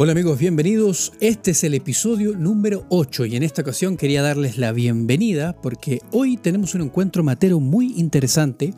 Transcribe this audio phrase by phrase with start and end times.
[0.00, 1.12] Hola amigos, bienvenidos.
[1.20, 6.00] Este es el episodio número 8 y en esta ocasión quería darles la bienvenida porque
[6.12, 8.74] hoy tenemos un encuentro matero muy interesante.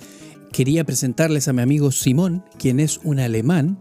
[0.50, 3.78] Quería presentarles a mi amigo Simón, quien es un alemán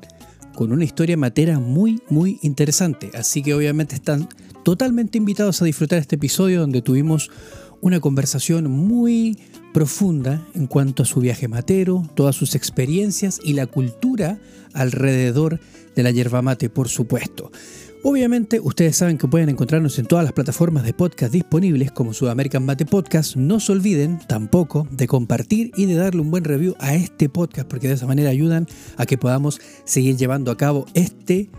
[0.54, 3.10] con una historia matera muy, muy interesante.
[3.14, 4.28] Así que obviamente están
[4.66, 7.32] totalmente invitados a disfrutar este episodio donde tuvimos
[7.80, 9.40] una conversación muy
[9.74, 14.40] profunda en cuanto a su viaje matero, todas sus experiencias y la cultura
[14.74, 15.60] alrededor
[15.96, 17.52] de la yerba mate, por supuesto.
[18.02, 22.66] Obviamente, ustedes saben que pueden encontrarnos en todas las plataformas de podcast disponibles como Sudamerican
[22.66, 23.36] Mate Podcast.
[23.36, 27.68] No se olviden tampoco de compartir y de darle un buen review a este podcast
[27.68, 31.50] porque de esa manera ayudan a que podamos seguir llevando a cabo este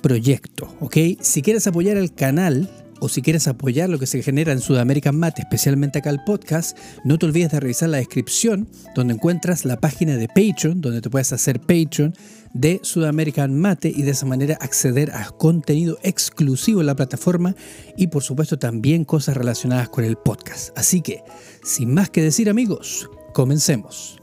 [0.00, 0.96] proyecto, ¿ok?
[1.20, 2.70] Si quieres apoyar al canal,
[3.00, 6.76] o si quieres apoyar lo que se genera en Sudamerican Mate, especialmente acá el podcast,
[7.04, 11.10] no te olvides de revisar la descripción donde encuentras la página de Patreon, donde te
[11.10, 12.14] puedes hacer Patreon
[12.54, 17.54] de Sudamerican Mate y de esa manera acceder a contenido exclusivo en la plataforma
[17.96, 20.76] y por supuesto también cosas relacionadas con el podcast.
[20.78, 21.22] Así que,
[21.62, 24.20] sin más que decir amigos, comencemos.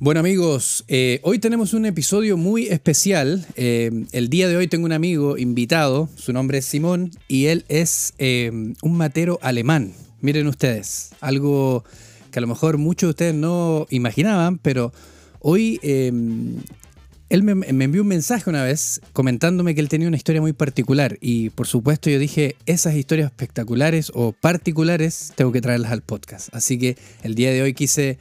[0.00, 3.44] Bueno amigos, eh, hoy tenemos un episodio muy especial.
[3.56, 7.64] Eh, el día de hoy tengo un amigo invitado, su nombre es Simón y él
[7.68, 9.92] es eh, un matero alemán.
[10.20, 11.82] Miren ustedes, algo
[12.30, 14.92] que a lo mejor muchos de ustedes no imaginaban, pero
[15.40, 20.40] hoy él me, me, envió un mensaje una vez comentándome que él tenía una historia
[20.40, 25.90] muy particular y por supuesto yo dije, esas historias espectaculares o particulares tengo que traerlas
[25.90, 26.54] al podcast.
[26.54, 28.16] Así que el día de hoy quise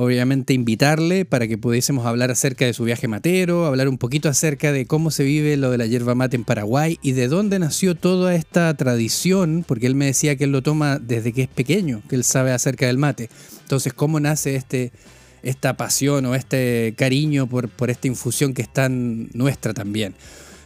[0.00, 4.72] obviamente invitarle para que pudiésemos hablar acerca de su viaje matero, hablar un poquito acerca
[4.72, 7.94] de cómo se vive lo de la yerba mate en Paraguay y de dónde nació
[7.94, 12.00] toda esta tradición, porque él me decía que él lo toma desde que es pequeño,
[12.08, 13.28] que él sabe acerca del mate.
[13.60, 14.90] Entonces, ¿cómo nace este,
[15.42, 20.14] esta pasión o este cariño por, por esta infusión que es tan nuestra también?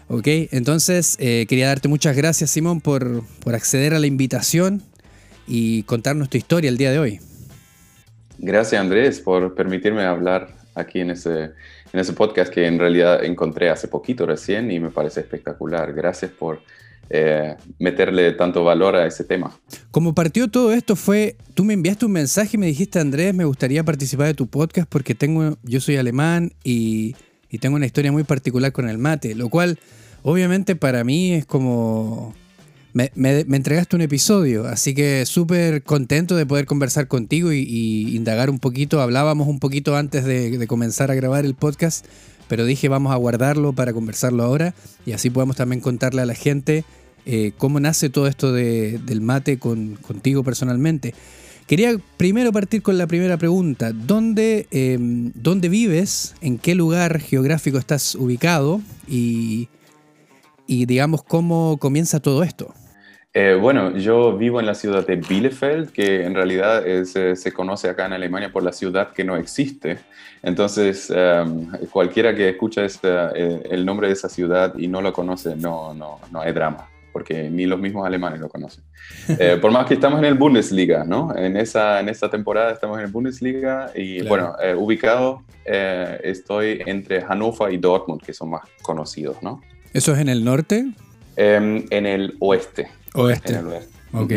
[0.07, 0.29] ¿Ok?
[0.29, 4.85] Entonces, eh, quería darte muchas gracias, Simón, por, por acceder a la invitación
[5.49, 7.21] y contarnos tu historia el día de hoy.
[8.39, 11.51] Gracias Andrés por permitirme hablar aquí en ese,
[11.93, 15.93] en ese podcast que en realidad encontré hace poquito recién y me parece espectacular.
[15.93, 16.61] Gracias por
[17.11, 19.57] eh, meterle tanto valor a ese tema.
[19.91, 23.45] Como partió todo esto fue, tú me enviaste un mensaje y me dijiste, Andrés, me
[23.45, 27.15] gustaría participar de tu podcast porque tengo, yo soy alemán y,
[27.51, 29.79] y tengo una historia muy particular con el mate, lo cual
[30.23, 32.35] obviamente para mí es como
[32.95, 33.11] me,
[33.41, 39.01] entregaste un episodio, así que súper contento de poder conversar contigo y, indagar un poquito.
[39.01, 42.07] Hablábamos un poquito antes de, comenzar a grabar el podcast,
[42.49, 44.75] pero dije vamos a guardarlo para conversarlo ahora
[45.07, 46.85] y así podemos también contarle a la gente
[47.27, 51.15] eh, cómo nace todo esto del mate con, contigo personalmente.
[51.67, 53.93] Quería primero partir con la primera pregunta.
[53.93, 56.35] ¿Dónde, em, ¿Dónde vives?
[56.43, 58.83] ¿En qué lugar geográfico estás ubicado?
[59.09, 59.69] Y
[60.69, 62.73] digamos, ¿cómo comienza todo esto?
[63.37, 67.89] Eh, bueno, yo vivo en la ciudad de Bielefeld, que en realidad eh, se conoce
[67.89, 69.99] acá en Alemania por la ciudad que no existe.
[70.41, 75.57] Entonces, em, cualquiera que escucha eh, el nombre de esa ciudad y no lo conoce,
[75.57, 78.85] no, no, no hay drama, porque ni los mismos alemanes lo conocen.
[79.61, 81.35] por más que estamos en el Bundesliga, ¿no?
[81.37, 87.73] En esa, en esta temporada estamos en el Bundesliga y, bueno, ubicado estoy entre Hannover
[87.73, 89.61] y Dortmund, que son más conocidos, ¿no?
[89.93, 90.87] ¿Eso es en el norte?
[91.37, 92.89] Em, en el oeste.
[93.15, 93.53] Oeste.
[93.53, 93.95] En el oeste.
[94.13, 94.33] Ok.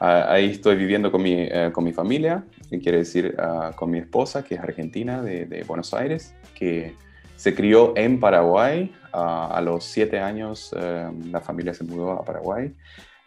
[0.00, 3.98] ahí estoy viviendo con mi, eh, con mi familia, que quiere decir ah, con mi
[3.98, 6.94] esposa, que es argentina, de, Buenos Aires, que
[7.36, 8.92] se crió en Paraguay.
[9.12, 12.74] Ah, a los siete años eh, la familia se mudó a Paraguay.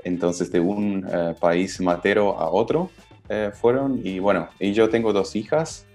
[0.04, 2.92] Entonces, de un eh, país matero a otro
[3.54, 4.02] fueron.
[4.04, 5.86] Y bueno, y yo tengo dos hijas,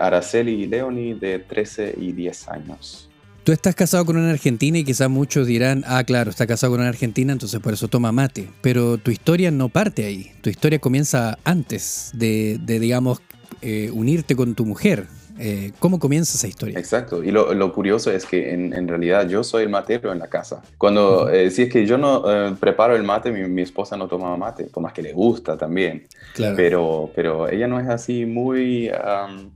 [0.00, 3.09] Araceli y Leonie, de 13 y 10 años.
[3.42, 6.80] Tú estás casado con una argentina y quizás muchos dirán, ah, claro, está casado con
[6.80, 8.50] una argentina, entonces por eso toma mate.
[8.60, 10.32] Pero tu historia no parte ahí.
[10.42, 13.22] Tu historia comienza antes de, digamos,
[13.62, 15.06] eh, unirte con tu mujer.
[15.40, 16.78] Eh, ¿Cómo comienza esa historia?
[16.78, 20.62] Exacto, y lo, curioso es que en, realidad yo soy el matero en la casa.
[20.76, 24.36] Cuando, eh, si es que yo no eh, preparo el mate, mi, esposa no toma
[24.36, 26.06] mate, por más que le gusta también.
[26.34, 26.56] Claro.
[26.56, 28.90] Pero, pero ella no es así muy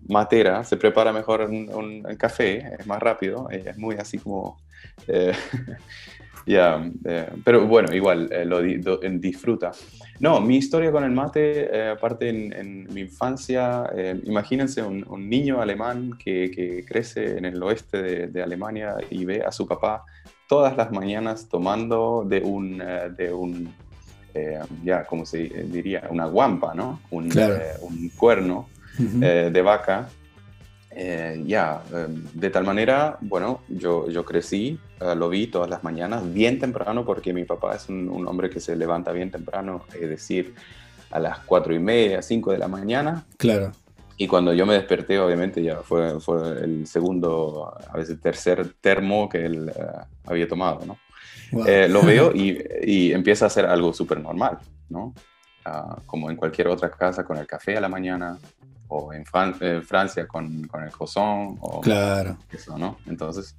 [0.09, 4.59] matera, se prepara mejor un, café, es más rápido, es muy así como...
[6.47, 9.73] Ya, eh, pero bueno, igual eh, lo, disfruta.
[10.21, 13.91] No, mi historia con el mate, eh, aparte en, mi infancia,
[14.25, 19.67] imagínense un, niño alemán que, crece en el oeste de, Alemania y ve a su
[19.67, 20.05] papá
[20.49, 22.79] todas las mañanas tomando de un,
[23.17, 23.75] de un
[24.85, 27.01] ya, como se diría, una guampa, ¿no?
[27.11, 27.31] Un,
[27.83, 28.69] un cuerno
[28.99, 30.09] de vaca
[30.97, 35.83] eh, ya, em, de tal manera, bueno, yo, yo crecí, eh, lo vi todas las
[35.83, 40.09] mañanas, bien temprano, porque mi papá es un, hombre que se levanta bien temprano, es
[40.09, 40.55] decir,
[41.11, 43.25] a las cuatro y media, cinco de la mañana.
[43.37, 43.73] Claro.
[44.17, 49.29] Y cuando yo me desperté, obviamente ya fue, fue el segundo, a veces tercer termo
[49.29, 49.87] que él eh,
[50.27, 50.99] había tomado, ¿no?
[51.53, 54.59] lo veo y, y, empieza a ser algo súper normal,
[54.89, 55.15] ¿no?
[55.67, 58.39] Ah, como en cualquier otra casa, con el café a la mañana,
[58.95, 62.39] o en, Francia con, con, el croissant, o claro.
[62.53, 62.99] eso, ¿no?
[63.07, 63.57] Entonces,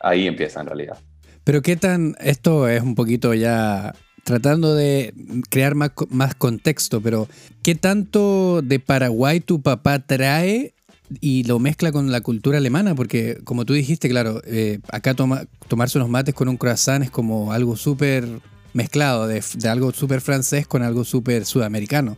[0.00, 0.98] ahí empieza en realidad.
[1.44, 3.92] Pero qué tan, esto es un poquito ya
[4.22, 5.12] tratando de
[5.50, 7.28] crear más, más contexto, pero
[7.62, 10.74] ¿qué tanto de Paraguay tu papá trae
[11.20, 12.94] y lo mezcla con la cultura alemana?
[12.94, 17.10] Porque como tú dijiste, claro, eh, acá toma, tomarse unos mates con un croissant es
[17.10, 18.28] como algo súper
[18.74, 22.14] mezclado, de, de, algo súper francés con algo súper sudamericano.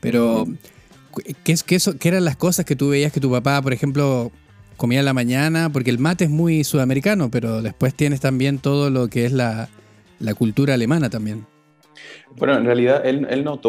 [0.00, 0.46] Pero...
[1.44, 4.30] ¿Qué, qué, eran las cosas que tú veías que tu papá, por ejemplo,
[4.76, 5.70] comía en la mañana?
[5.72, 9.68] Porque el mate es muy sudamericano, pero después tienes también todo lo que es la,
[10.36, 11.46] cultura alemana también.
[12.36, 13.60] Bueno, en realidad él, él, no,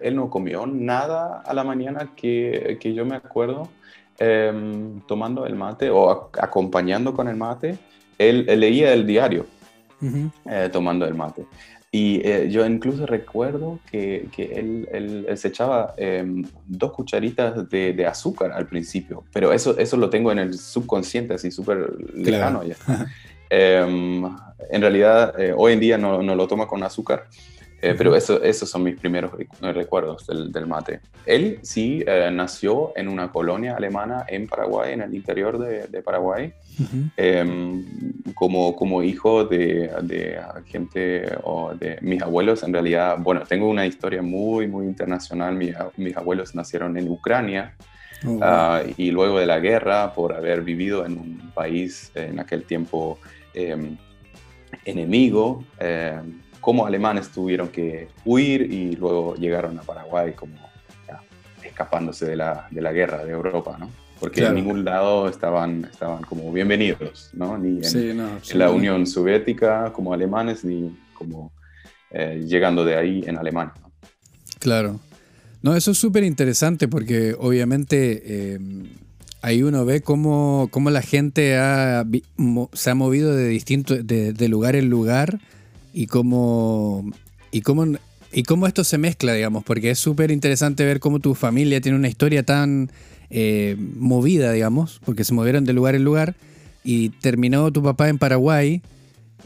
[0.00, 3.68] él no comió nada a la mañana que, que yo me acuerdo
[4.18, 7.78] em, tomando el mate o acompañando con el mate.
[8.18, 9.44] Él, leía el diario
[10.50, 11.44] eh, tomando el mate.
[11.98, 17.94] Y eh, yo incluso recuerdo que, que él, él, se echaba em, dos cucharitas de,
[17.94, 22.62] de, azúcar al principio, pero eso, eso lo tengo en el subconsciente, así súper lejano
[22.64, 22.76] ya.
[23.48, 24.24] Em,
[24.70, 27.28] en realidad, eh, hoy en día no, no, lo toma con azúcar,
[27.82, 31.00] eh, pero eso, esos son mis primeros recuerdos del, del mate.
[31.26, 36.02] Él sí eh, nació en una colonia alemana en Paraguay, en el interior de, de
[36.02, 36.52] Paraguay,
[37.16, 37.84] em,
[38.34, 42.62] como, como hijo de, de, gente o de mis abuelos.
[42.62, 45.54] En realidad, bueno, tengo una historia muy, muy internacional.
[45.54, 47.74] mis abuelos nacieron en Ucrania.
[48.26, 52.64] Oh, ah, y luego de la guerra, por haber vivido en un país en aquel
[52.64, 53.18] tiempo
[53.52, 53.98] em,
[54.84, 60.56] enemigo, em, cómo alemanes tuvieron que huir y luego llegaron a Paraguay como
[61.62, 63.88] escapándose de la, de la, guerra de Europa, ¿no?
[64.18, 67.56] Porque en ningún lado estaban, estaban como bienvenidos, ¿no?
[67.56, 71.52] Ni en, la Unión Soviética como alemanes, ni como
[72.10, 73.74] eh, llegando de ahí en Alemania.
[74.58, 74.98] Claro.
[75.62, 78.58] No, eso es súper interesante porque obviamente eh,
[79.40, 81.50] ahí uno ve cómo, cómo la gente
[82.72, 85.38] se ha movido de, distinto, de, de lugar en lugar
[85.96, 87.10] y cómo,
[87.50, 87.86] y cómo,
[88.30, 91.96] y cómo esto se mezcla, digamos, porque es súper interesante ver cómo tu familia tiene
[91.96, 92.92] una historia tan
[93.30, 96.36] eh, movida, digamos, porque se movieron de lugar en lugar
[96.84, 98.82] y terminó tu papá en Paraguay,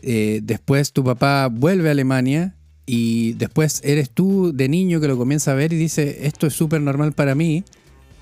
[0.02, 5.16] eh, después tu papá vuelve a Alemania y después eres tú de niño que lo
[5.16, 7.62] comienza a ver y dice, esto es súper normal para mí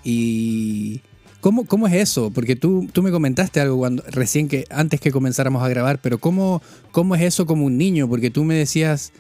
[0.04, 1.00] y
[1.40, 2.30] ¿Cómo, ¿Cómo, es eso?
[2.34, 6.18] Porque tú, tú me comentaste algo cuando, recién que antes que comenzáramos a grabar, pero
[6.18, 8.08] ¿cómo, ¿cómo es eso como un niño?
[8.08, 9.12] Porque tú me decías,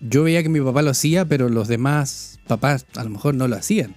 [0.00, 3.48] yo veía que mi papá lo hacía, pero los demás papás a lo mejor no
[3.48, 3.94] lo hacían.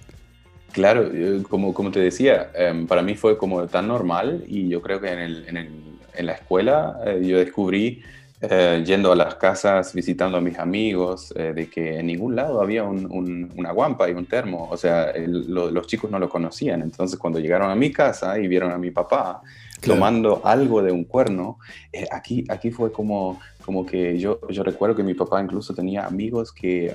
[0.72, 1.10] Claro,
[1.48, 5.10] como, como te decía, em, para mí fue como tan normal y yo creo que
[5.10, 5.68] en, el, en, el,
[6.14, 8.02] en la escuela eh, yo descubrí
[8.44, 12.60] eh, yendo a las casas, visitando a mis amigos, eh, de que en ningún lado
[12.60, 14.68] había una guampa y un termo.
[14.68, 16.82] O sea, los chicos no lo conocían.
[16.82, 19.42] Entonces, cuando llegaron a mi casa y vieron a mi papá
[19.80, 21.58] tomando algo de un cuerno,
[21.92, 26.04] eh, aquí, aquí fue como, como que yo, yo recuerdo que mi papá incluso tenía
[26.04, 26.92] amigos que,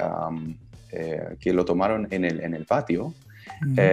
[1.39, 3.13] que lo tomaron en el, en el patio.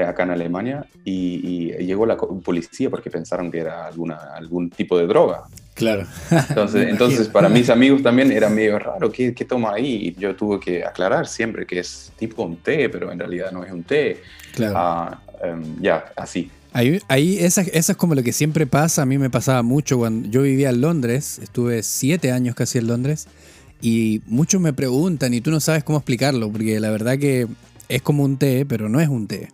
[0.09, 4.99] acá en Alemania y, y, llegó la policía porque pensaron que era alguna, algún tipo
[4.99, 5.45] de droga.
[5.75, 6.07] Claro.
[6.31, 10.15] Entonces, entonces para mis amigos también era medio raro, ¿qué, ¿qué, toma ahí?
[10.19, 13.73] Yo tuve que aclarar siempre que es tipo un té, pero en realidad no es
[13.73, 14.23] un té.
[14.53, 15.19] Claro.
[15.43, 16.51] Em, ya, así.
[16.73, 19.99] Ahí, ahí esa, esa, es como lo que siempre pasa, a mí me pasaba mucho
[19.99, 23.29] cuando yo vivía en Londres, estuve siete años casi en Londres,
[23.81, 27.47] y muchos me preguntan y tú no sabes cómo explicarlo, porque la verdad que
[27.89, 29.51] es como un té, pero no es un té.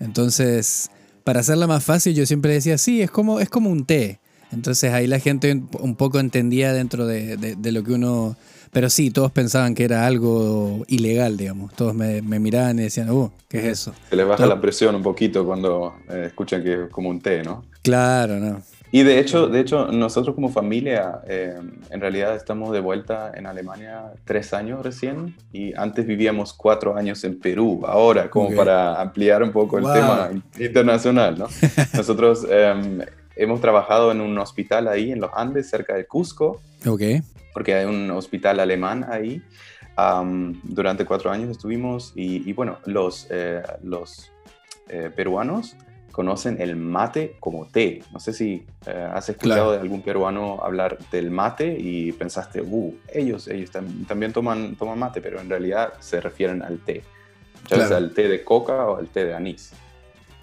[0.00, 0.90] Entonces,
[1.24, 4.18] para hacerla más fácil, yo siempre decía, sí, es como, es como un té.
[4.56, 8.36] Entonces ahí la gente un poco entendía dentro de, lo que uno...
[8.72, 11.72] Pero sí, todos pensaban que era algo ilegal, digamos.
[11.74, 13.94] Todos me, miraban y decían, uh, ¿qué es eso?
[14.10, 17.42] Se les baja la presión un poquito cuando eh, escuchan que es como un té,
[17.42, 17.64] ¿no?
[17.82, 18.60] Claro, ¿no?
[18.92, 21.58] Y de hecho, de hecho nosotros como familia, eh,
[21.90, 27.22] en realidad estamos de vuelta en Alemania tres años recién y antes vivíamos cuatro años
[27.24, 31.46] en Perú, ahora, como para ampliar un poco el tema internacional, ¿no?
[31.94, 32.46] Nosotros...
[32.50, 33.00] Em,
[33.36, 36.60] hemos trabajado en un hospital ahí en los Andes, cerca de Cusco.
[36.86, 37.02] Ok.
[37.52, 39.42] Porque hay un hospital alemán ahí.
[40.64, 44.30] durante cuatro años estuvimos y, bueno, los, eh, los
[44.88, 45.76] eh, peruanos
[46.16, 48.02] conocen el mate como té.
[48.10, 52.94] No sé si eh, has escuchado de algún peruano hablar del mate y pensaste, uh,
[53.12, 57.02] ellos, ellos también toman, toman mate, pero en realidad se refieren al té.
[57.68, 59.74] Ya sea al té de coca o al té de anís.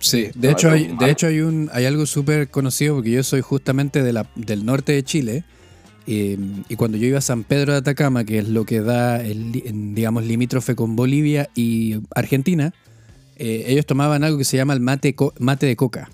[0.04, 3.40] Sí, de hecho, hay, de hecho hay, un, hay algo súper conocido porque yo soy
[3.40, 5.46] justamente de la, del norte de Chile
[6.06, 6.36] y,
[6.76, 9.54] cuando yo iba a San Pedro de Atacama, que es lo que da, el,
[9.96, 12.74] digamos, limítrofe con Bolivia y Argentina,
[13.38, 16.12] eh, ellos tomaban algo que se llama el mate, mate de coca,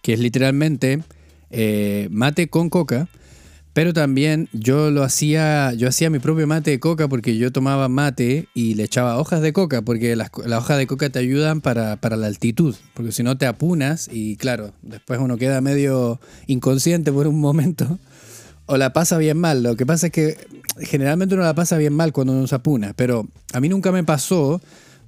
[0.00, 1.00] que es literalmente
[1.50, 3.08] eh, mate con coca,
[3.72, 7.88] pero también yo lo hacía, yo hacía mi propio mate de coca porque yo tomaba
[7.88, 11.98] mate y le echaba hojas de coca, porque las, hojas de coca te ayudan para,
[12.02, 17.26] la altitud, porque si no te apunas y claro, después uno queda medio inconsciente por
[17.26, 17.98] un momento
[18.66, 19.62] o la pasa bien mal.
[19.62, 20.36] Lo que pasa es que
[20.80, 24.04] generalmente uno la pasa bien mal cuando uno se apuna, pero a mí nunca me
[24.04, 24.60] pasó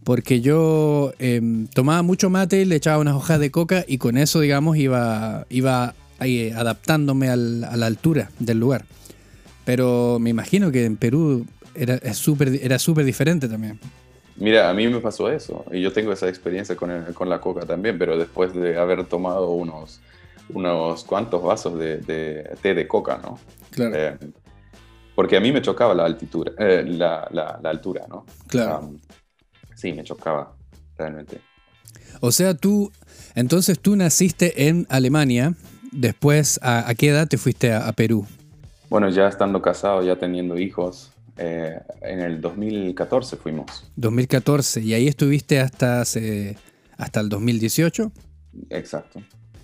[0.04, 4.18] porque yo em, tomaba mucho mate, y le echaba unas hojas de coca y con
[4.18, 8.84] eso, digamos, iba, iba ahí, adaptándome a la altura del lugar.
[9.64, 13.78] Pero me imagino que en Perú era súper era super diferente también.
[14.36, 17.66] Mira, a mí me pasó eso y yo tengo esa experiencia con, con la coca
[17.66, 20.00] también, pero después de haber tomado unos,
[20.48, 23.38] unos cuantos vasos de, té de coca, ¿no?
[23.70, 23.94] Claro.
[23.94, 24.18] Eh,
[25.14, 28.26] porque a mí me chocaba la altitud, eh, la, la, altura, ¿no?
[28.48, 28.94] Claro.
[29.76, 30.56] sí, me chocaba,
[30.98, 31.40] realmente.
[32.20, 32.90] O sea, tú,
[33.36, 35.54] entonces tú naciste en Alemania,
[35.94, 38.26] después, ¿a, qué edad te fuiste a, Perú?
[38.90, 43.90] Bueno, ya estando casado, ya teniendo hijos, eh, en el 2014 fuimos.
[43.96, 48.12] 2014, y ahí estuviste hasta, hasta el 2018.
[48.70, 49.22] Exacto.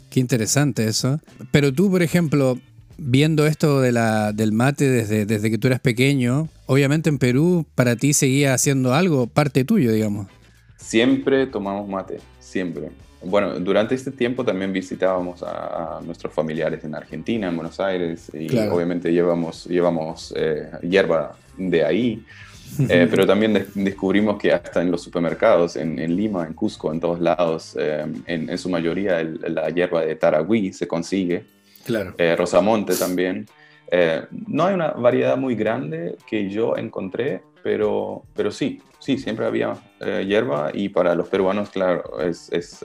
[0.08, 1.20] Qué interesante eso.
[1.52, 2.58] Pero tú, por ejemplo,
[2.98, 7.66] viendo esto de la, del mate desde, desde que tú eras pequeño, obviamente en Perú
[7.74, 10.26] para ti seguía haciendo algo, parte tuyo, digamos.
[10.76, 12.90] Siempre tomamos mate, siempre.
[13.22, 18.56] Bueno, durante este tiempo también visitábamos a, nuestros familiares en Argentina, en Buenos Aires, y
[18.56, 22.24] obviamente llevamos, llevamos eh, hierba de ahí.
[22.88, 27.20] Eh, pero también descubrimos que hasta en los supermercados, en, Lima, en Cusco, en todos
[27.20, 31.44] lados, eh, en, su mayoría la hierba de Taragüí se consigue.
[31.84, 32.14] Claro.
[32.16, 33.46] Eh, Rosamonte también.
[34.46, 39.74] no hay una variedad muy grande que yo encontré, pero, pero sí, sí, siempre había
[40.26, 42.80] hierba y para los peruanos, claro, es, es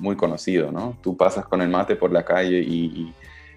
[0.00, 0.98] muy conocido, ¿no?
[1.02, 3.14] Tú pasas con el mate por la calle y,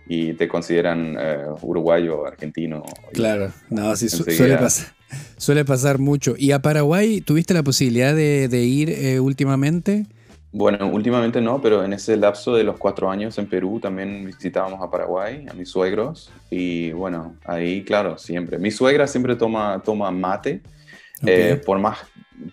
[0.07, 1.17] y te consideran
[1.61, 2.83] uruguayo, argentino.
[3.13, 4.93] Claro, no, sí suele pasar.
[5.37, 6.35] Suele pasar mucho.
[6.37, 10.05] ¿Y a Paraguay tuviste la posibilidad de, ir eh, últimamente?
[10.53, 14.81] Bueno, últimamente no, pero en ese lapso de los cuatro años en Perú también visitábamos
[14.81, 16.29] a Paraguay, a mis suegros.
[16.49, 18.57] Y bueno, ahí, claro, siempre.
[18.57, 20.61] Mi suegra siempre toma, toma mate,
[21.25, 21.99] eh, por, más,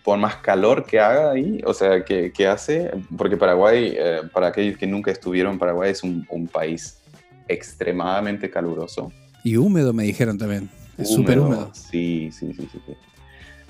[0.03, 4.47] por más calor que haga ahí, o sea, que, que hace, porque Paraguay, eh, para
[4.47, 7.01] aquellos que nunca estuvieron, Paraguay es un, un país
[7.49, 9.11] extremadamente caluroso.
[9.43, 10.69] Y húmedo, me dijeron también.
[10.97, 11.71] Es súper húmedo.
[11.73, 12.79] Sí, sí, sí, sí,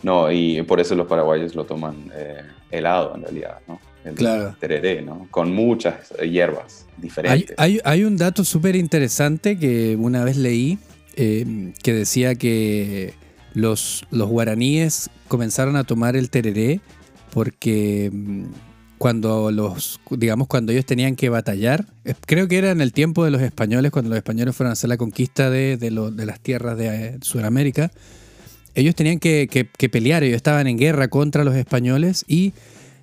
[0.03, 3.79] No, y por eso los paraguayos lo toman eh, helado en realidad, ¿no?
[4.05, 4.55] El claro.
[4.59, 5.27] tereré, ¿no?
[5.29, 7.55] Con muchas hierbas diferentes.
[7.57, 10.79] Hay, hay, un dato súper interesante que una vez leí
[11.15, 13.13] eh, que decía que
[13.53, 16.79] los, los guaraníes comenzaron a tomar el tereré
[17.31, 18.45] porque mm,
[18.97, 23.23] cuando los, digamos, cuando ellos tenían que batallar, eh, creo que era en el tiempo
[23.25, 26.87] de los españoles, cuando los españoles fueron a hacer la conquista de, las tierras de
[26.87, 27.91] eh, Sudamérica,
[28.75, 32.53] ellos tenían que, pelear, ellos estaban en guerra contra los españoles y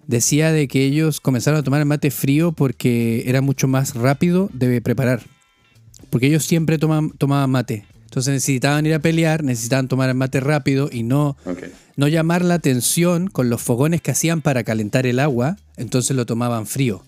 [0.07, 4.49] decía de que ellos comenzaron a tomar el mate frío porque era mucho más rápido
[4.53, 5.23] de preparar,
[6.11, 7.85] porque ellos siempre tomaban mate.
[8.05, 11.37] Entonces necesitaban ir a pelear, necesitaban tomar el mate rápido y no,
[11.97, 16.25] no llamar la atención con los fogones que hacían para calentar el agua, entonces lo
[16.25, 17.03] tomaban frío.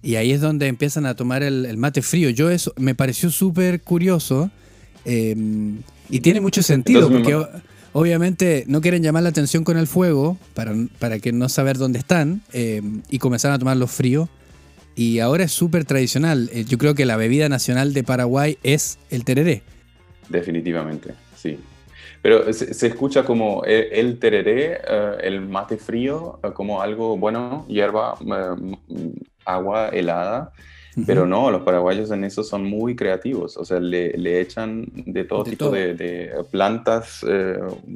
[0.00, 2.30] Y ahí es donde empiezan a tomar el, mate frío.
[2.30, 4.50] Yo eso me pareció súper curioso
[5.04, 7.36] em, y tiene mucho sentido porque
[7.98, 11.98] obviamente no quieren llamar la atención con el fuego para, para que no saber dónde
[11.98, 14.28] están em, y comenzaron a tomarlo frío.
[14.94, 16.48] Y ahora es súper tradicional.
[16.52, 19.62] Eh, yo creo que la bebida nacional de Paraguay es el tereré.
[20.28, 21.58] Definitivamente, sí.
[22.22, 28.16] Pero se, escucha como el, tereré, eh, el mate frío, eh, como algo, bueno, hierba,
[28.20, 29.14] eh,
[29.44, 30.52] agua helada,
[31.06, 35.44] pero no, los paraguayos en eso son muy creativos, o sea, le, echan de todo
[35.44, 37.24] tipo De, plantas,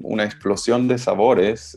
[0.03, 1.77] una explosión de sabores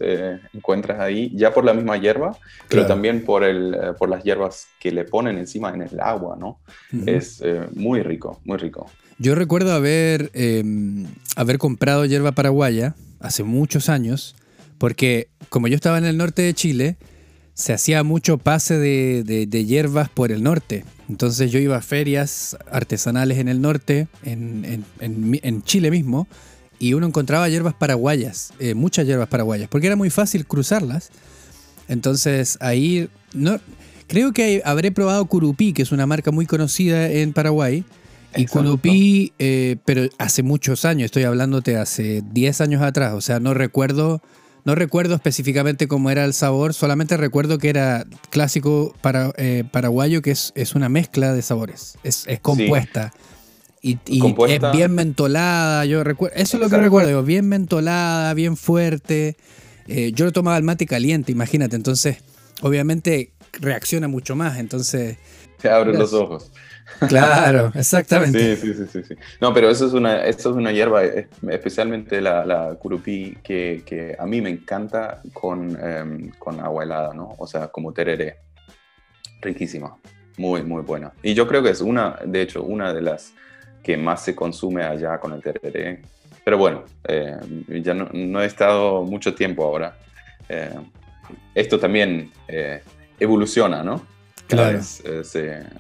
[0.54, 2.38] encuentras ahí, ya por la misma hierba,
[2.70, 6.60] pero también por, el, por las hierbas que le ponen encima en el agua, ¿no?
[7.06, 8.90] Es muy rico, muy rico.
[9.18, 14.36] Yo recuerdo haber, em, haber comprado hierba paraguaya hace muchos años,
[14.78, 16.98] porque como yo estaba en el norte de Chile,
[17.56, 20.84] se hacía mucho pase de, hierbas por el norte.
[21.10, 26.28] Entonces yo iba a ferias artesanales en el norte, en, Chile mismo,
[26.78, 31.10] y uno encontraba hierbas paraguayas, eh, muchas hierbas paraguayas, porque era muy fácil cruzarlas.
[31.88, 33.58] Entonces ahí no,
[34.08, 37.86] creo que habré probado Curupí, que es una marca muy conocida en Paraguay.
[38.36, 43.40] Y Curupí, eh, pero hace muchos años, estoy hablándote hace 10 años atrás, o sea,
[43.40, 44.22] no recuerdo
[44.66, 50.24] no recuerdo específicamente cómo era el sabor, solamente recuerdo que era clásico para, eh, paraguayo,
[50.24, 51.98] que es, es, una mezcla de sabores.
[52.04, 53.14] Es, compuesta.
[53.80, 54.00] Y,
[54.50, 55.86] es bien mentolada.
[55.86, 59.38] Yo recuerdo, eso es lo que recuerdo, bien mentolada, bien fuerte.
[59.88, 61.76] Eh, yo lo tomaba el mate caliente, imagínate.
[61.76, 62.18] Entonces,
[62.62, 64.58] obviamente reacciona mucho más.
[64.58, 65.18] Entonces.
[65.62, 66.52] Te abren los ojos.
[67.08, 68.56] Claro, exactamente.
[68.56, 72.46] Sí, sí, sí, sí, No, pero eso es una, eso es una hierba, especialmente la,
[72.46, 77.36] la curupí, que, que, a mí me encanta con, em, con agua helada, ¿no?
[77.38, 78.38] O sea, como tereré.
[79.42, 79.98] Riquísima.
[80.38, 81.14] Muy, muy buena.
[81.24, 83.34] Y yo creo que es una, de hecho, una de las
[83.84, 86.02] que más se consume allá con el tereré.
[86.44, 87.38] Pero bueno, eh,
[87.84, 89.98] ya no, no, he estado mucho tiempo ahora.
[90.50, 90.76] Eh,
[91.54, 92.84] esto también eh,
[93.20, 94.06] evoluciona, ¿no?
[94.48, 94.80] Claro.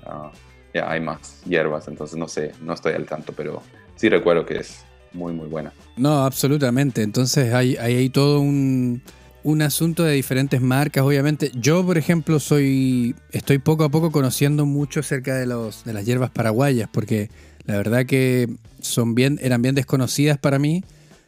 [0.06, 0.32] Ah,
[0.76, 3.64] ya hay más hierbas, entonces no sé, no estoy al tanto, pero
[3.96, 5.72] sí recuerdo que es muy, muy buena.
[5.96, 7.02] No, absolutamente.
[7.02, 9.02] Entonces hay, hay, todo un,
[9.44, 11.50] un, asunto de diferentes marcas, obviamente.
[11.56, 16.06] Yo, por ejemplo, soy estoy poco a poco conociendo mucho acerca de, los, de las
[16.06, 17.30] hierbas paraguayas, porque
[17.64, 18.50] la verdad que
[18.82, 20.84] son bien, eran bien desconocidas para mí.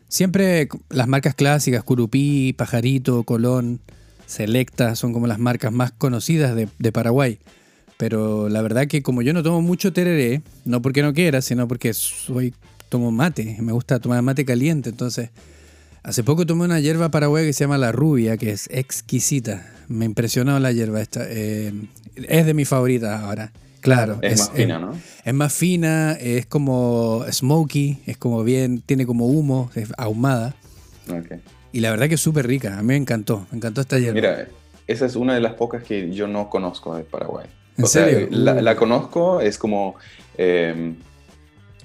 [0.10, 3.80] Siempre las marcas clásicas, Curupí, Pajarito, Colón,
[4.26, 7.40] Selecta, son como las marcas más conocidas de, de Paraguay.
[7.98, 11.68] Pero la verdad que como yo no tomo mucho tereré, no porque no quiera, sino
[11.68, 12.54] porque soy
[12.90, 15.30] tomo mate, me gusta tomar mate caliente, entonces
[16.04, 19.70] hace poco tomé una hierba paraguaya que se llama la rubia, que es exquisita.
[19.88, 21.26] Me impresionó la hierba esta.
[21.28, 21.74] Eh,
[22.16, 23.52] es de mis favoritas ahora.
[23.82, 24.20] Claro.
[24.22, 24.94] Es, más fina, ¿no?
[25.24, 30.56] Es más fina, es como smoky, es como bien, tiene como humo, es ahumada.
[31.72, 34.16] Y la verdad que es súper rica, a mí me encantó, me encantó esta hierba.
[34.16, 34.48] Mira,
[34.88, 37.48] esa es una de las pocas que yo no conozco de Paraguay.
[37.78, 38.28] ¿En serio?
[38.32, 39.96] la, conozco, es como.
[40.38, 40.94] Eh,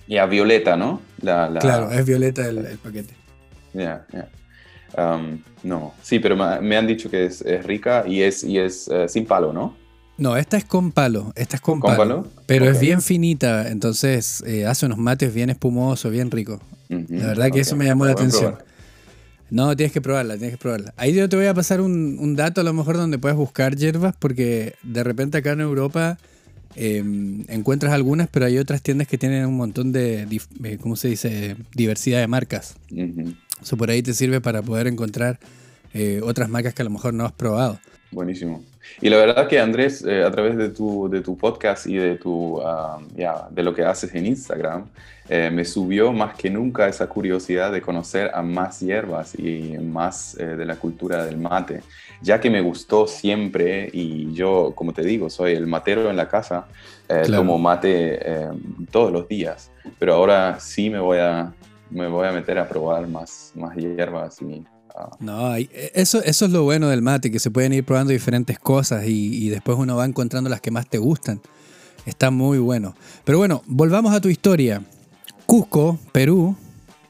[0.06, 1.00] ya, violeta, ¿no?
[1.20, 3.14] Claro, es violeta el, paquete.
[3.72, 4.28] Ya, ya.
[4.96, 9.08] Um, no, sí, pero me han dicho que es, rica y es, y es eh,
[9.08, 9.74] sin palo, ¿no?
[10.18, 14.66] No, esta es con palo, esta es con, palo, pero es bien finita, entonces eh,
[14.66, 16.60] hace unos mates bien espumosos, bien ricos.
[16.88, 18.58] La verdad que eso me llamó la atención.
[19.52, 20.94] No, tienes que probarla, tienes que probarla.
[20.96, 24.16] Ahí yo te voy a pasar un, dato a lo mejor donde puedes buscar hierbas,
[24.18, 26.16] porque de repente acá en Europa
[26.74, 30.26] em, encuentras algunas, pero hay otras tiendas que tienen un montón de,
[30.64, 32.76] eh, ¿cómo se dice?, diversidad de marcas.
[33.60, 35.38] Eso por ahí te sirve para poder encontrar
[35.92, 37.78] eh, otras marcas que a lo mejor no has probado.
[38.10, 38.64] Buenísimo.
[39.00, 42.16] Y la verdad que Andrés, eh, a través de tu, de tu podcast y de,
[42.16, 42.98] tu, ah,
[43.50, 44.86] de lo que haces en Instagram,
[45.28, 50.38] eh, me subió más que nunca esa curiosidad de conocer a más hierbas y más
[50.38, 51.80] eh, de la cultura del mate,
[52.20, 56.28] ya que me gustó siempre y yo, como te digo, soy el matero en la
[56.28, 56.66] casa,
[57.26, 58.48] tomo mate
[58.90, 61.52] todos los días, pero ahora sí me voy a,
[61.90, 64.64] me voy a meter a probar más, más hierbas y
[65.20, 69.04] no, eso, eso es lo bueno del mate, que se pueden ir probando diferentes cosas
[69.06, 71.40] y, después uno va encontrando las que más te gustan.
[72.04, 72.94] Está muy bueno.
[73.24, 74.82] Pero bueno, volvamos a tu historia.
[75.46, 76.56] Cusco, Perú,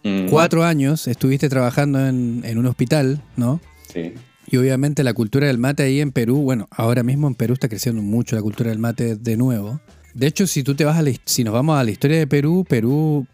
[0.04, 0.28] mm.
[0.28, 3.60] cuatro años estuviste trabajando en, un hospital, ¿no?
[3.92, 4.12] Sí.
[4.46, 7.68] Y obviamente la cultura del mate ahí en Perú, bueno, ahora mismo en Perú está
[7.68, 9.80] creciendo mucho la cultura del mate de nuevo.
[10.14, 12.66] De hecho, si tú te vas a si nos vamos a la historia de Perú,
[12.68, 13.26] Perú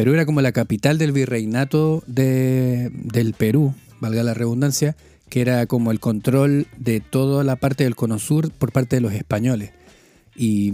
[0.00, 4.96] Perú era como la capital del virreinato de, del Perú, valga la redundancia,
[5.28, 9.02] que era como el control de toda la parte del cono sur por parte de
[9.02, 9.72] los españoles.
[10.34, 10.72] Y,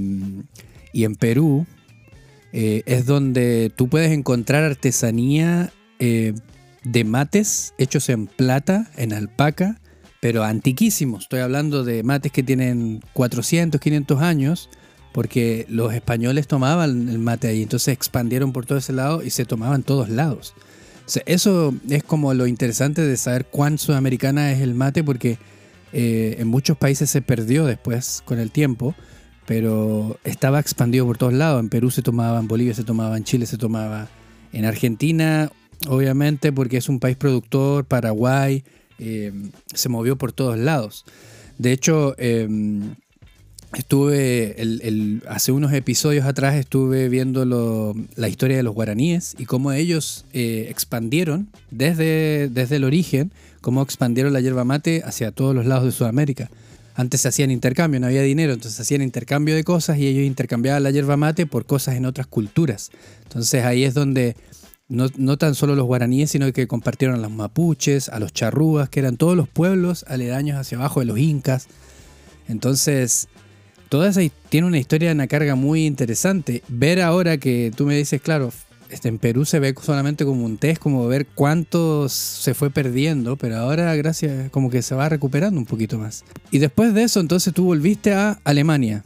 [0.93, 1.67] en Perú
[2.53, 6.33] eh, es donde tú puedes encontrar artesanía eh,
[6.85, 9.81] de mates hechos en plata, en alpaca,
[10.21, 11.25] pero antiquísimos.
[11.25, 14.71] Estoy hablando de mates que tienen 400, 500 años
[15.17, 19.47] porque los españoles tomaban el mate ahí, entonces expandieron por todo ese lado y se
[19.47, 20.53] tomaban todos lados.
[21.25, 25.39] eso es como lo interesante de saber cuán sudamericana es el mate, porque
[25.95, 28.95] eh, en muchos países se perdió después con el tiempo,
[29.47, 31.61] pero estaba expandido por todos lados.
[31.61, 34.09] En Perú se tomaba, en Bolivia se tomaba, en Chile se tomaba,
[34.53, 35.51] en Argentina,
[35.89, 38.65] obviamente, porque es un país productor, Paraguay,
[38.99, 39.33] eh,
[39.73, 41.07] se movió por todos lados.
[41.57, 42.97] De hecho, em,
[43.81, 49.73] estuve, el, hace unos episodios atrás estuve viendo la historia de los guaraníes y cómo
[49.73, 55.67] ellos eh, expandieron desde, desde el origen, cómo expandieron la yerba mate hacia todos los
[55.67, 56.51] lados de Sudamérica.
[56.95, 60.83] Antes se hacían intercambio, no había dinero, entonces hacían intercambio de cosas y ellos intercambiaban
[60.83, 62.91] la yerba mate por cosas en otras culturas.
[63.25, 64.37] Entonces ahí es donde
[64.89, 68.89] no, no, tan solo los guaraníes, sino que compartieron a los mapuches, a los charrúas,
[68.89, 71.67] que eran todos los pueblos aledaños hacia abajo de los incas.
[72.49, 73.29] Entonces,
[73.88, 76.62] toda esa tiene una historia, una carga muy interesante.
[76.68, 78.51] Ver ahora que tú me dices, claro,
[78.90, 83.37] este, en Perú se ve solamente como un test, como ver cuánto se fue perdiendo,
[83.37, 86.25] pero ahora gracias, como que se va recuperando un poquito más.
[86.51, 89.03] Y después de eso, entonces tú volviste a Alemania.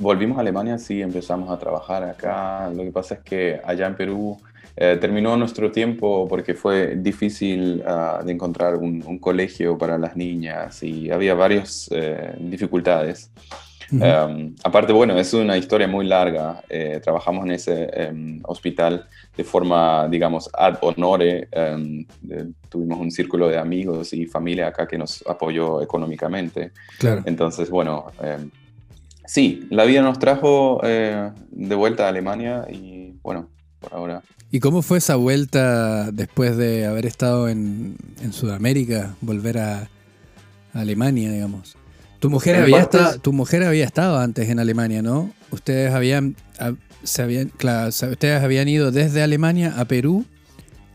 [0.00, 2.70] Volvimos a Alemania, sí, empezamos a trabajar acá.
[2.74, 4.38] Lo que pasa es que allá en Perú
[4.76, 10.82] eh, terminó nuestro tiempo porque fue difícil ah, de encontrar un, colegio para las niñas
[10.82, 13.30] y había varias eh, dificultades.
[14.00, 16.62] Em, aparte, bueno, es una historia muy larga.
[16.68, 21.48] Eh, trabajamos en ese em, hospital de forma, digamos, ad honore.
[21.52, 22.06] Em,
[22.68, 26.72] tuvimos un círculo de amigos y familia acá que nos apoyó económicamente.
[26.98, 27.22] Claro.
[27.26, 28.06] Entonces, bueno,
[29.26, 33.48] sí, la vida nos trajo de vuelta a Alemania y, bueno,
[33.80, 34.22] por ahora
[34.54, 37.96] ¿Y cómo fue esa vuelta después de haber estado en,
[38.30, 39.88] Sudamérica, volver a,
[40.72, 41.76] Alemania, digamos?
[42.24, 45.30] Tu mujer, había estado, tu mujer había estado antes en Alemania, ¿no?
[45.50, 46.36] Ustedes habían,
[47.02, 50.24] se habían, ustedes habían ido desde Alemania a Perú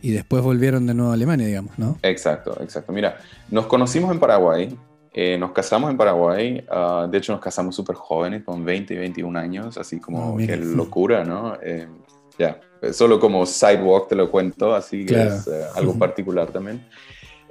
[0.01, 1.99] y después volvieron de nuevo a Alemania, digamos, ¿no?
[2.01, 2.91] Exacto, exacto.
[2.93, 3.19] Mira,
[3.51, 4.75] nos conocimos en Paraguay,
[5.13, 8.97] eh, nos casamos en Paraguay, ah, de hecho nos casamos súper jóvenes, con 20 y
[8.97, 11.59] 21 años, así como oh, qué locura, ¿no?
[11.61, 11.87] Eh,
[12.39, 12.59] ya,
[12.91, 16.83] solo como sidewalk te lo cuento, así que es eh, algo particular también.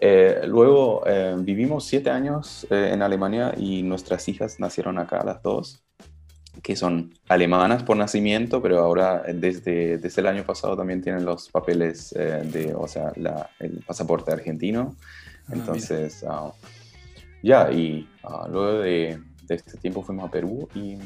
[0.00, 5.82] Eh, luego eh, vivimos siete años en Alemania y nuestras hijas nacieron acá, las dos,
[6.62, 11.48] que son alemanas por nacimiento, pero ahora desde, desde el año pasado también tienen los
[11.48, 13.12] papeles de, o sea,
[13.60, 14.96] el pasaporte argentino.
[15.48, 16.52] Ah, Entonces, ah,
[17.42, 20.98] ya, y ah, luego de, de, este tiempo fuimos a Perú y,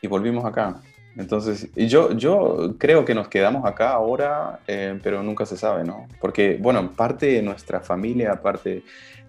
[0.00, 0.80] y volvimos acá.
[1.16, 6.06] Entonces, yo, yo creo que nos quedamos acá ahora, eh, pero nunca se sabe, ¿no?
[6.20, 8.82] Porque, bueno, parte de nuestra familia, parte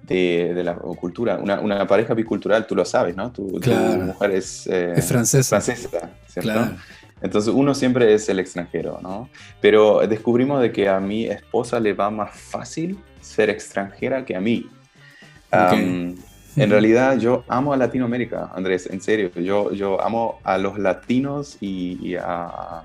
[0.03, 3.31] de, de la cultura, una, una, pareja bicultural, tú lo sabes, ¿no?
[3.31, 5.61] Tu, mujer es, eh, es francesa.
[5.61, 6.75] francesa ¿cierto?
[7.21, 9.29] Entonces uno siempre es el extranjero, ¿no?
[9.61, 14.41] Pero descubrimos de que a mi esposa le va más fácil ser extranjera que a
[14.41, 14.69] mí.
[16.55, 19.31] En realidad yo amo a Latinoamérica, Andrés, en serio.
[19.35, 22.83] Yo, yo amo a los latinos y, a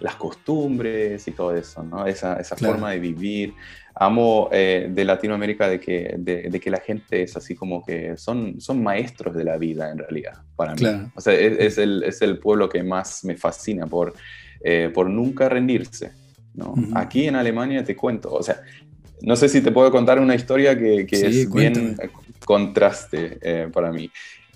[0.00, 2.06] las costumbres y todo eso, ¿no?
[2.06, 3.54] Esa, esa forma de vivir.
[3.94, 8.60] Amo eh, de Latinoamérica de que, de, que la gente es así como que son,
[8.60, 10.86] son maestros de la vida en realidad, para mí.
[11.16, 14.14] O sea, es, el, es, el, pueblo que más me fascina por,
[14.60, 16.12] eh, por nunca rendirse.
[16.54, 16.74] ¿no?
[16.94, 18.62] Aquí en Alemania te cuento, o sea,
[19.20, 21.96] no sé si te puedo contar una historia que, que es bien
[22.44, 24.10] contraste eh, para mí.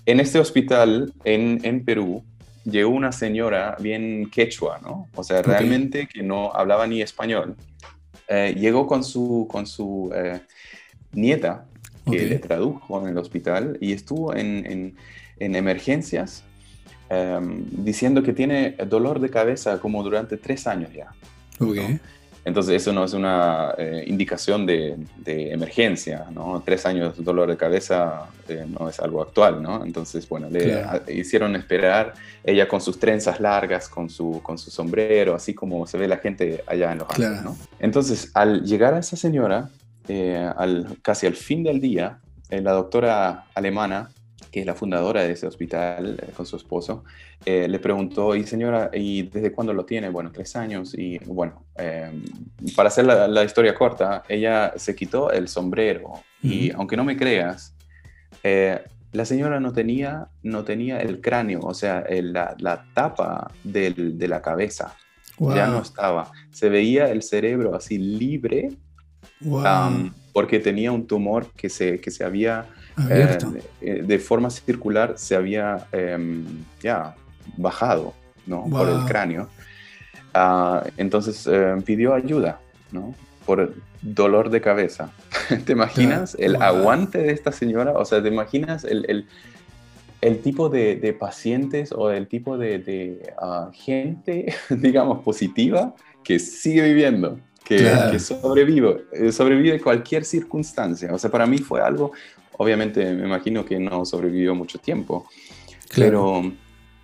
[0.05, 2.23] En este hospital en, en, Perú
[2.65, 5.07] llegó una señora bien quechua, ¿no?
[5.15, 7.55] O sea, realmente que no hablaba ni español.
[8.27, 10.41] Eh, llegó con su, con su eh,
[11.13, 11.65] nieta,
[12.05, 14.95] que le tradujo en el hospital, y estuvo en, en,
[15.39, 16.43] en emergencias
[17.09, 21.11] em, diciendo que tiene dolor de cabeza como durante tres años ya.
[21.59, 21.99] Okay.
[22.45, 26.61] Entonces eso no es una eh, indicación de, emergencia, ¿no?
[26.65, 29.85] Tres años de dolor de cabeza eh, no es algo actual, ¿no?
[29.85, 35.35] Entonces, bueno, le hicieron esperar, ella con sus trenzas largas, con su, con su sombrero,
[35.35, 37.57] así como se ve la gente allá en los Andes, ¿no?
[37.79, 39.69] Entonces, al llegar a esa señora,
[40.09, 44.11] eh, al, casi al fin del día, la doctora alemana
[44.53, 47.03] que es la fundadora de ese hospital eh, con su esposo,
[47.43, 50.09] eh, le preguntó, y señora, ¿y desde cuándo lo tiene?
[50.09, 50.93] Bueno, tres años.
[50.95, 52.23] Y bueno, em,
[52.75, 56.13] para hacer la, historia corta, ella se quitó el sombrero
[56.43, 57.75] y aunque no me creas,
[58.43, 58.79] eh,
[59.11, 64.27] la señora no tenía, no tenía el cráneo, o sea, la, la, tapa del, de
[64.27, 64.95] la cabeza.
[65.39, 66.31] Ya no estaba.
[66.51, 68.69] Se veía el cerebro así libre
[70.31, 72.67] porque tenía un tumor que se, que se había
[73.09, 73.37] eh,
[73.81, 76.45] eh, de, forma circular se había em,
[76.81, 77.15] ya
[77.57, 78.13] bajado
[78.45, 78.65] ¿no?
[78.69, 79.49] por el cráneo.
[80.33, 82.59] Ah, entonces em, pidió ayuda
[82.91, 83.13] ¿no?
[83.45, 85.11] por dolor de cabeza.
[85.65, 87.93] ¿Te imaginas el aguante de esta señora?
[87.93, 89.27] O sea, ¿te imaginas el, el,
[90.21, 96.39] el tipo de, de, pacientes o el tipo de, de ah, gente, digamos, positiva que
[96.39, 97.39] sigue viviendo?
[97.63, 97.77] Que,
[98.11, 101.13] que sobrevive, eh, sobrevive cualquier circunstancia.
[101.13, 102.11] O sea, para mí fue algo
[102.57, 105.27] Obviamente me imagino que no sobrevivió mucho tiempo.
[105.95, 106.41] Pero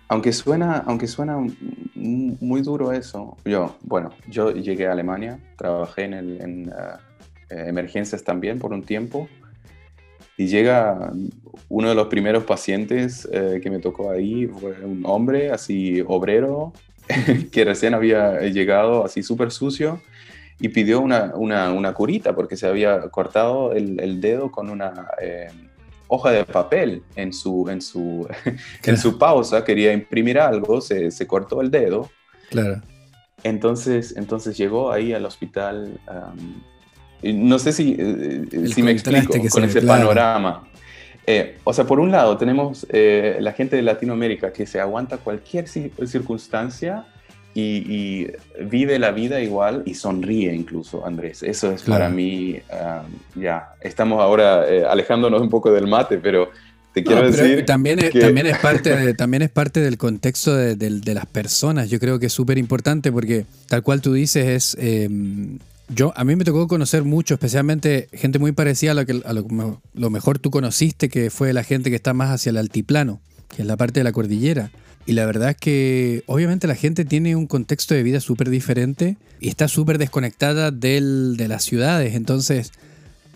[0.08, 1.38] aunque suena, aunque suena
[1.94, 6.72] muy duro eso, yo, bueno, yo llegué a Alemania, trabajé en, el, en
[7.50, 9.28] eh, emergencias también por un tiempo
[10.36, 11.12] y llega
[11.68, 16.72] uno de los primeros pacientes eh, que me tocó ahí, fue un hombre así obrero
[17.52, 20.00] que recién había llegado así súper sucio
[20.60, 25.08] y pidió una, una, una, curita porque se había cortado el, el dedo con una
[25.20, 25.48] eh,
[26.08, 28.28] hoja de papel en su, en, su,
[28.84, 32.10] en su pausa, quería imprimir algo, se, se, cortó el dedo.
[32.50, 32.82] Claro.
[33.42, 35.98] Entonces, entonces llegó ahí al hospital
[37.22, 40.64] no sé si, eh, si me explico con ese panorama.
[41.26, 45.18] Eh, o sea, por un lado tenemos eh, la gente de Latinoamérica que se aguanta
[45.18, 47.06] cualquier circunstancia
[47.54, 48.28] y,
[48.62, 51.42] vive la vida igual y sonríe incluso, Andrés.
[51.42, 52.58] Eso es para mí,
[53.34, 56.50] ya, estamos ahora alejándonos un poco del mate, pero
[56.92, 57.64] te quiero decir...
[57.64, 61.90] También es, también, es parte también es parte del contexto de, de las personas.
[61.90, 65.58] Yo creo que es súper importante porque tal cual tú dices es em,
[65.94, 69.32] yo, a mí me tocó conocer mucho, especialmente gente muy parecida a lo que a
[69.32, 73.20] lo, mejor tú conociste, que fue la gente que está más hacia el altiplano,
[73.54, 74.70] que es la parte de la cordillera.
[75.10, 79.16] Y la verdad es que obviamente la gente tiene un contexto de vida súper diferente
[79.40, 82.14] y está súper desconectada del, de las ciudades.
[82.14, 82.70] Entonces,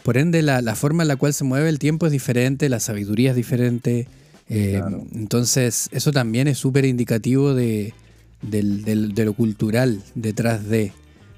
[0.04, 2.78] por ende, la, la, forma en la cual se mueve el tiempo es diferente, la
[2.78, 4.06] sabiduría es diferente.
[4.48, 4.80] Eh,
[5.16, 7.92] entonces, eso también es súper indicativo de,
[8.40, 10.92] de lo cultural detrás de...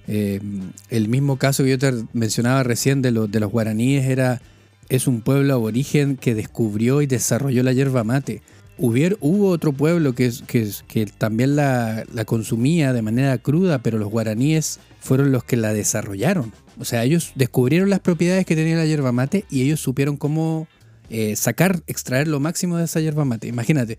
[0.06, 0.42] Eh,
[0.90, 4.42] el mismo caso que yo te mencionaba recién de, de los guaraníes era,
[4.90, 8.42] es un pueblo aborigen que descubrió y desarrolló la yerba mate.
[8.78, 14.80] Hubo otro pueblo que, que, que también la, consumía de manera cruda, pero los guaraníes
[15.00, 16.52] fueron los que la desarrollaron.
[16.78, 20.68] O sea, ellos descubrieron las propiedades que tenía la yerba mate y ellos supieron cómo
[21.08, 23.48] eh, sacar, extraer lo máximo de esa yerba mate.
[23.48, 23.98] Imagínate.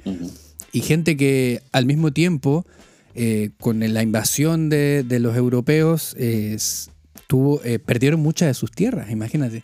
[0.71, 2.65] Y gente que al mismo tiempo
[3.15, 6.15] eh, con la invasión de, los europeos,
[7.25, 9.63] tuvo, eh, perdieron muchas de sus tierras, imagínate.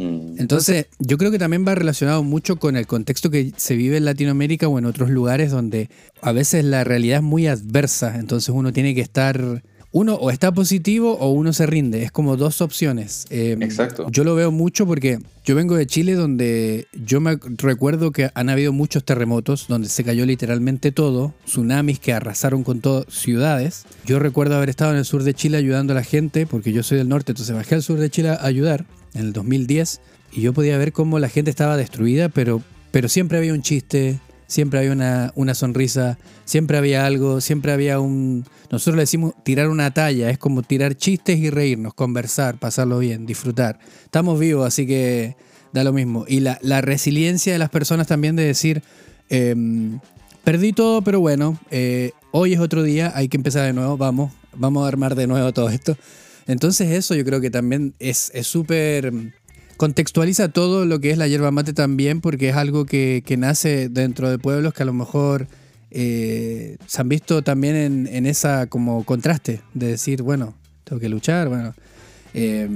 [0.00, 0.38] Mm.
[0.38, 4.06] Entonces, yo creo que también va relacionado mucho con el contexto que se vive en
[4.06, 5.90] Latinoamérica o en otros lugares donde
[6.22, 10.52] a veces la realidad es muy adversa, entonces uno tiene que estar uno o está
[10.52, 12.04] positivo o uno se rinde.
[12.04, 13.26] Es como dos opciones.
[13.30, 14.06] Em, Exacto.
[14.10, 18.48] Yo lo veo mucho porque yo vengo de Chile donde yo me recuerdo que han
[18.50, 23.84] habido muchos terremotos donde se cayó literalmente todo, tsunamis que arrasaron con todas ciudades.
[24.06, 26.84] Yo recuerdo haber estado en el sur de Chile ayudando a la gente porque yo
[26.84, 30.00] soy del norte, entonces bajé al sur de Chile a ayudar en el 2010
[30.32, 34.20] y yo podía ver cómo la gente estaba destruida, pero, pero siempre había un chiste,
[34.46, 38.44] siempre había una, una, sonrisa, siempre había algo, siempre había un...
[38.70, 43.26] Nosotros le decimos tirar una talla, es como tirar chistes y reírnos, conversar, pasarlo bien,
[43.26, 43.80] disfrutar.
[44.04, 45.36] Estamos vivos, así que
[45.72, 46.24] da lo mismo.
[46.28, 48.82] Y la, la resiliencia de las personas también de decir,
[49.28, 49.98] em,
[50.44, 54.32] perdí todo, pero bueno, eh, hoy es otro día, hay que empezar de nuevo, vamos,
[54.54, 55.96] vamos a armar de nuevo todo esto.
[56.50, 59.12] Entonces eso yo creo que también es súper
[59.76, 64.28] contextualiza todo lo que es la yerba mate también, porque es algo que, nace dentro
[64.28, 65.46] de pueblos que a lo mejor
[65.90, 71.48] eh, se han visto también en, esa como contraste de decir, bueno, tengo que luchar,
[71.48, 71.72] bueno.
[72.34, 72.68] Eh,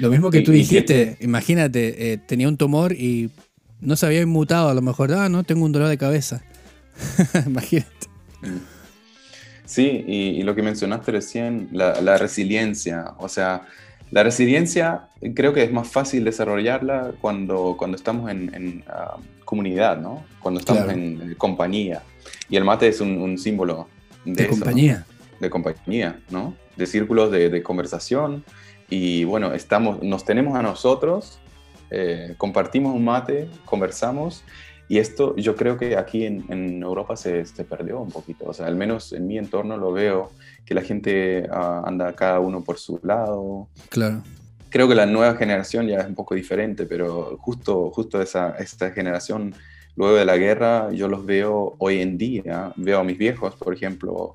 [0.00, 3.30] lo mismo que tú dijiste, imagínate, eh, tenía un tumor y
[3.80, 6.42] no se había inmutado, a lo mejor, ah, no, tengo un dolor de cabeza.
[7.46, 7.90] imagínate.
[9.66, 13.66] Sí, y, lo que mencionaste recién, la, la resiliencia, o sea,
[14.10, 20.24] la resiliencia creo que es más fácil desarrollarla cuando, cuando estamos en, ah, comunidad, ¿no?
[20.40, 22.02] Cuando estamos en, compañía.
[22.48, 23.88] Y el mate es un, símbolo
[24.24, 25.06] de, compañía.
[25.40, 26.54] De compañía, ¿no?
[26.76, 28.44] De círculos de, conversación.
[28.88, 31.40] Y bueno, estamos, nos tenemos a nosotros,
[31.90, 34.44] eh, compartimos un mate, conversamos.
[34.88, 38.44] Y esto yo creo que aquí en, Europa se, se, perdió un poquito.
[38.46, 40.30] O sea, al menos en mi entorno lo veo
[40.64, 43.68] que la gente ah, anda cada uno por su lado.
[43.88, 44.22] Claro.
[44.68, 48.90] Creo que la nueva generación ya es un poco diferente, pero justo, justo esa, esta
[48.90, 49.54] generación,
[49.94, 53.72] luego de la guerra, yo los veo hoy en día, veo a mis viejos, por
[53.72, 54.34] ejemplo,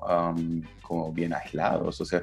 [0.80, 2.22] como bien aislados, o sea,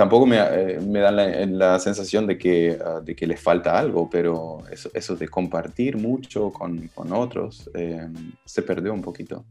[0.00, 4.08] tampoco me, eh, me dan la, sensación de que, ah, de que les falta algo,
[4.08, 8.08] pero eso, eso de compartir mucho con, con otros eh,
[8.46, 9.44] se perdió un poquito.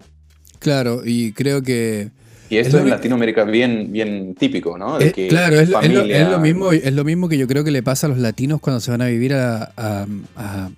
[0.57, 2.09] Claro, y creo que
[2.49, 4.97] y esto es en Latinoamérica bien, bien típico, ¿no?
[5.29, 8.17] claro, es, lo, mismo, es lo mismo que yo creo que le pasa a los
[8.17, 10.07] latinos cuando se van a vivir a,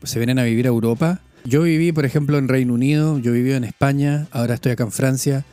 [0.04, 1.22] se vienen a vivir a Europa.
[1.46, 4.92] Yo viví, por ejemplo, en Reino Unido, yo viví en España, ahora estoy acá en
[4.92, 5.46] Francia,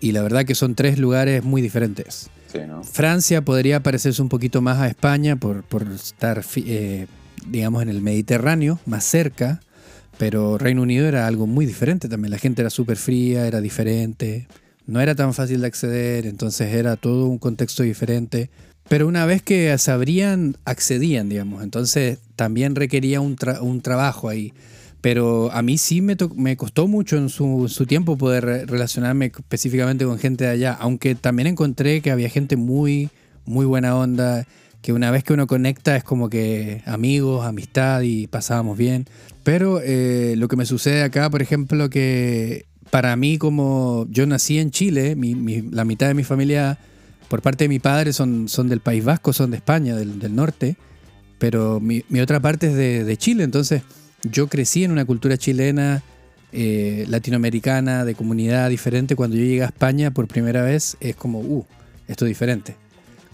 [0.00, 2.28] y la verdad que son tres lugares muy diferentes.
[2.82, 7.06] Francia podría parecerse un poquito más a España por, estar, eh,
[7.46, 9.60] digamos, en el Mediterráneo, más cerca,
[10.18, 12.30] Pero Reino Unido era algo muy diferente también.
[12.30, 14.46] La gente era súper fría, era diferente,
[14.86, 18.50] no era tan fácil de acceder, entonces era todo un contexto diferente.
[18.88, 21.62] Pero una vez que se abrían, accedían, digamos.
[21.62, 23.36] Entonces también requería un
[23.82, 24.52] trabajo ahí.
[25.02, 30.06] Pero a mí sí me, me costó mucho en su, su, tiempo poder relacionarme específicamente
[30.06, 33.10] con gente de allá, aunque también encontré que había gente muy,
[33.44, 34.46] muy buena onda,
[34.80, 39.06] que una vez que uno conecta es como que amigos, amistad y pasábamos bien.
[39.42, 44.58] Pero eh, lo que me sucede acá, por ejemplo, que para mí como yo nací
[44.58, 45.16] en Chile,
[45.70, 46.78] la mitad de mi familia
[47.28, 50.76] por parte de mi padre son, son del País Vasco, son de España, del, norte,
[51.38, 53.82] pero mi, otra parte es de, Chile, entonces
[54.22, 56.02] yo crecí en una cultura chilena,
[56.52, 59.16] eh, latinoamericana, de comunidad diferente.
[59.16, 61.64] Cuando yo llegué a España por primera vez, es como, uh,
[62.08, 62.76] esto es diferente.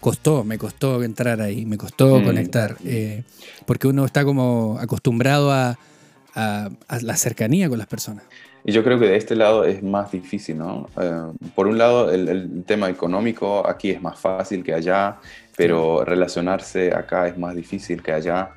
[0.01, 2.25] Costó, me costó entrar ahí, me costó mm.
[2.25, 3.25] conectar, eh,
[3.67, 5.77] porque uno está como acostumbrado a,
[7.03, 8.23] la cercanía con las personas.
[8.65, 10.89] Y yo creo que de este lado es más difícil, ¿no?
[11.01, 15.17] Eh, por un lado, el, tema económico aquí es más fácil que allá,
[15.57, 18.51] pero relacionarse acá es más difícil que allá.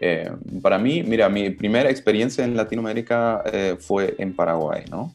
[0.00, 0.30] Eh,
[0.62, 5.12] para mí, mira, mi primera experiencia en Latinoamérica eh, fue en Paraguay, ¿no?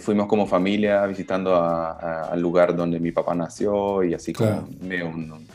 [0.00, 5.46] fuimos como familia visitando al lugar donde mi papá nació y así como un,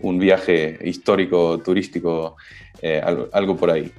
[0.00, 2.36] un, viaje histórico, turístico,
[3.02, 3.92] algo, algo por ahí.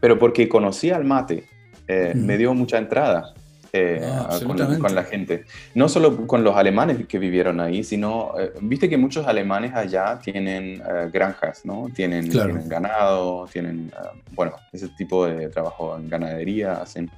[0.00, 1.44] Pero porque conocí al mate,
[1.92, 3.34] eh, me dio mucha entrada
[3.72, 5.44] eh, ah, con, la gente.
[5.74, 10.18] No solo con los alemanes que vivieron ahí, sino, eh, viste que muchos alemanes allá
[10.18, 11.88] tienen granjas, ¿no?
[11.94, 12.30] Tienen,
[12.66, 13.92] ganado, tienen,
[14.32, 17.10] bueno, ese tipo de trabajo en ganadería hacen.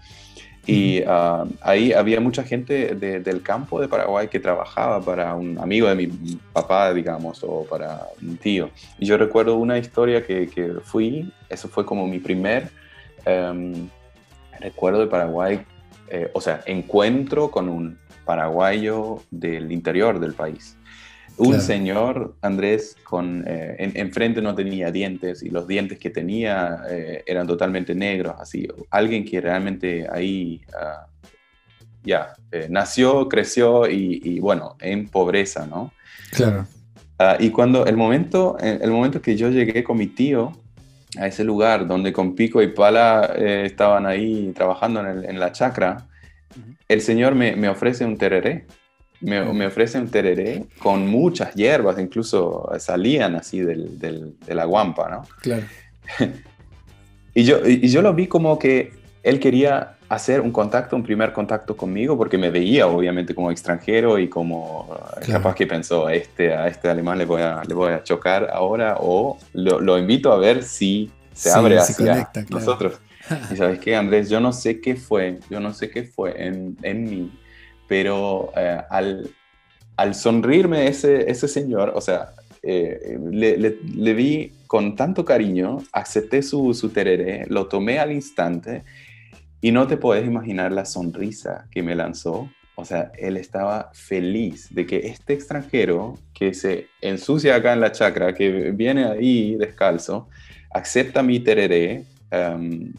[0.64, 5.88] Y ah, ahí había mucha gente del campo de Paraguay que trabajaba para un amigo
[5.88, 6.06] de mi
[6.52, 8.70] papá, digamos, o para un tío.
[8.98, 12.70] Y yo recuerdo una historia que, que fui, eso fue como mi primer...
[13.24, 13.88] Em,
[14.62, 15.60] recuerdo de Paraguay,
[16.08, 20.76] eh, o sea, encuentro con un paraguayo del interior del país.
[21.38, 27.22] Un señor, Andrés, con eh, enfrente no tenía dientes y los dientes que tenía eh,
[27.26, 28.68] eran totalmente negros, así.
[28.90, 31.06] Alguien que realmente ahí ah,
[32.04, 32.34] ya
[32.68, 35.92] nació, creció y, bueno, en pobreza, ¿no?
[36.32, 36.66] Claro.
[37.18, 40.52] Ah, y cuando el momento, el momento que yo llegué con mi tío,
[41.18, 46.06] a ese lugar donde con pico y pala eh, estaban ahí trabajando en, la chacra,
[46.88, 48.66] el Señor me, ofrece un tereré.
[49.20, 55.22] Me, ofrece un tereré con muchas hierbas, incluso salían así del, de la guampa, ¿no?
[55.40, 55.64] Claro.
[57.34, 61.32] y, yo, y yo lo vi como que él quería hacer un contacto, un primer
[61.32, 64.94] contacto conmigo, porque me veía obviamente como extranjero y como
[65.26, 68.50] capaz que pensó, a este, a este alemán le voy a, le voy a chocar
[68.52, 73.00] ahora o lo, invito a ver si se abre hacia nosotros.
[73.50, 76.76] Y sabes qué, Andrés, yo no sé qué fue, yo no sé qué fue en,
[76.82, 77.32] en mí,
[77.88, 79.30] pero eh, al,
[79.96, 86.42] al sonreírme ese, ese señor, o sea, eh, le, le, vi con tanto cariño, acepté
[86.42, 88.84] su, su tereré, lo tomé al instante
[89.62, 92.50] y no te puedes imaginar la sonrisa que me lanzó.
[92.74, 97.92] O sea, él estaba feliz de que este extranjero que se ensucia acá en la
[97.92, 100.28] chacra, que viene ahí descalzo,
[100.70, 102.04] acepta mi tereré.
[102.32, 102.92] Em,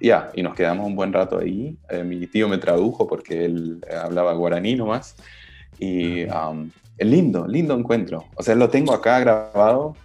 [0.00, 1.78] ya, y nos quedamos un buen rato ahí.
[1.88, 5.16] Eh, mi tío me tradujo porque él hablaba guaraní nomás.
[5.78, 8.26] Y um, lindo, lindo encuentro.
[8.36, 9.96] O sea, lo tengo acá grabado.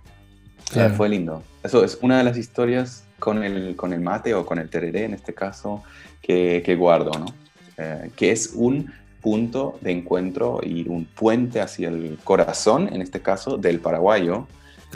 [0.95, 1.43] fue lindo.
[1.63, 5.05] Eso es una de las historias con el, con el mate o con el tereré
[5.05, 5.83] en este caso
[6.21, 7.25] que, que guardo, ¿no?
[7.77, 13.21] Eh, que es un punto de encuentro y un puente hacia el corazón, en este
[13.21, 14.47] caso, del paraguayo,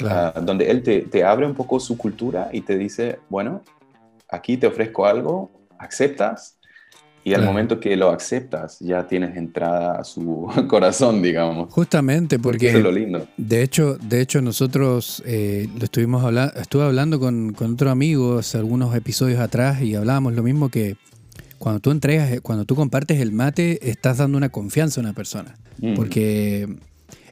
[0.06, 3.62] ah, donde él te, te, abre un poco su cultura y te dice, bueno,
[4.30, 6.58] aquí te ofrezco algo, aceptas,
[7.24, 11.72] y al momento que lo aceptas, ya tienes entrada a su corazón, digamos.
[11.72, 13.28] Justamente, porque, lo lindo.
[13.38, 18.40] De hecho, de hecho nosotros eh, lo estuvimos hablando, estuve hablando con, con otro amigo
[18.40, 20.96] hace algunos episodios atrás y hablábamos lo mismo que
[21.60, 25.56] cuando tú entregas, cuando tú compartes el mate, estás dando una confianza a una persona.
[25.78, 25.94] Mm.
[25.94, 26.68] Porque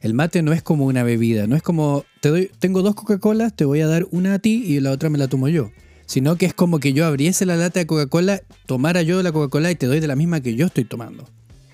[0.02, 3.54] el mate no es como una bebida, no es como, te doy, tengo dos Coca-Colas,
[3.54, 5.72] te voy a dar una a ti y la otra me la tomo yo
[6.10, 9.70] sino que es como que yo abriese la lata de Coca-Cola, tomara yo la Coca-Cola
[9.70, 11.24] y te doy de la misma que yo estoy tomando.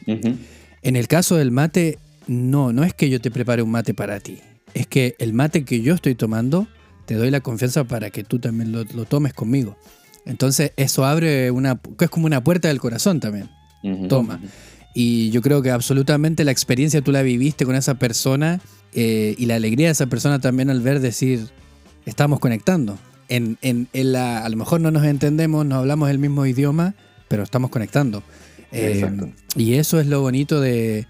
[0.04, 4.20] En el caso del mate, no, no es que yo te prepare un mate para
[4.20, 4.40] ti,
[4.74, 6.68] es que el mate que yo estoy tomando,
[7.06, 9.78] te doy la confianza para que tú también lo, tomes conmigo.
[10.26, 13.48] Entonces eso abre una, es como una puerta del corazón también.
[14.10, 14.38] Toma.
[14.94, 18.60] Y yo creo que absolutamente la experiencia tú la viviste con esa persona
[18.92, 21.48] eh, y la alegría de esa persona también al ver decir,
[22.04, 22.98] estamos conectando
[23.28, 26.94] en, en, la, a lo mejor no nos entendemos, no hablamos el mismo idioma,
[27.28, 28.22] pero estamos conectando.
[28.72, 29.08] Eh,
[29.56, 31.06] y eso es lo bonito de,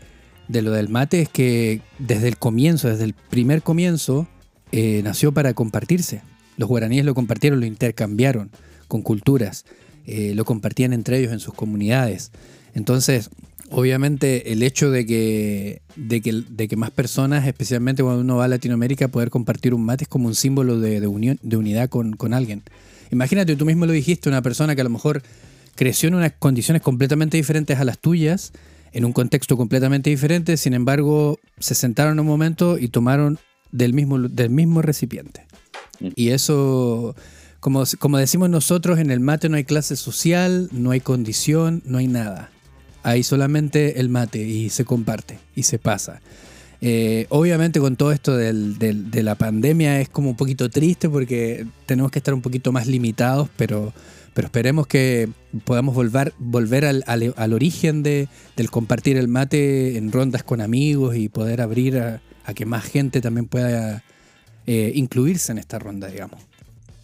[0.48, 4.26] de, lo del mate, es que desde el comienzo, desde el primer comienzo,
[4.72, 6.22] eh, nació para compartirse.
[6.56, 8.50] Los guaraníes lo compartieron, lo intercambiaron
[8.88, 9.64] con culturas,
[10.06, 12.30] eh, lo compartían entre ellos en sus comunidades.
[12.74, 13.30] Entonces,
[13.70, 18.44] obviamente el hecho de que, de que, de que más personas, especialmente cuando uno va
[18.44, 22.14] a Latinoamérica, poder compartir un mate es como un símbolo de, unión, de unidad con,
[22.14, 22.62] con, alguien.
[23.10, 25.22] Imagínate, tú mismo lo dijiste, una persona que a lo mejor
[25.74, 28.52] creció en unas condiciones completamente diferentes a las tuyas,
[28.92, 33.38] en un contexto completamente diferente, sin embargo, se sentaron un momento y tomaron
[33.72, 35.44] del mismo, del mismo recipiente.
[36.00, 36.08] Mm.
[36.14, 37.14] Y eso,
[37.60, 41.98] como, como decimos nosotros, en el mate no hay clase social, no hay condición, no
[41.98, 42.50] hay nada
[43.06, 46.20] hay solamente el mate y se comparte y se pasa.
[46.80, 52.10] Eh, obviamente con todo esto de la pandemia es como un poquito triste porque tenemos
[52.10, 53.92] que estar un poquito más limitados, pero,
[54.34, 55.28] esperemos que
[55.64, 61.28] podamos volver, volver al, origen de, del compartir el mate en rondas con amigos y
[61.28, 62.20] poder abrir a,
[62.54, 64.02] que más gente también pueda
[64.66, 66.40] eh, incluirse en esta ronda, digamos.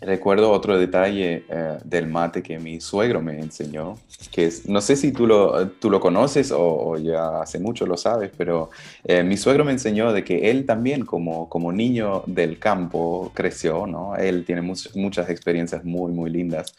[0.04, 3.98] Recuerdo otro detalle eh, del mate que mi suegro me enseñó,
[4.32, 7.96] que es, no sé si tú lo, tú lo conoces o, ya hace mucho lo
[7.96, 8.70] sabes, pero
[9.04, 13.86] eh, mi suegro me enseñó de que él también como, como niño del campo creció,
[13.86, 14.16] ¿no?
[14.16, 16.74] Él tiene muchas experiencias muy, muy lindas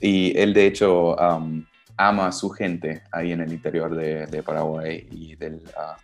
[0.00, 1.16] y él de hecho
[1.96, 5.60] ama a su gente ahí en el interior de, Paraguay y del...
[5.76, 5.96] Ah,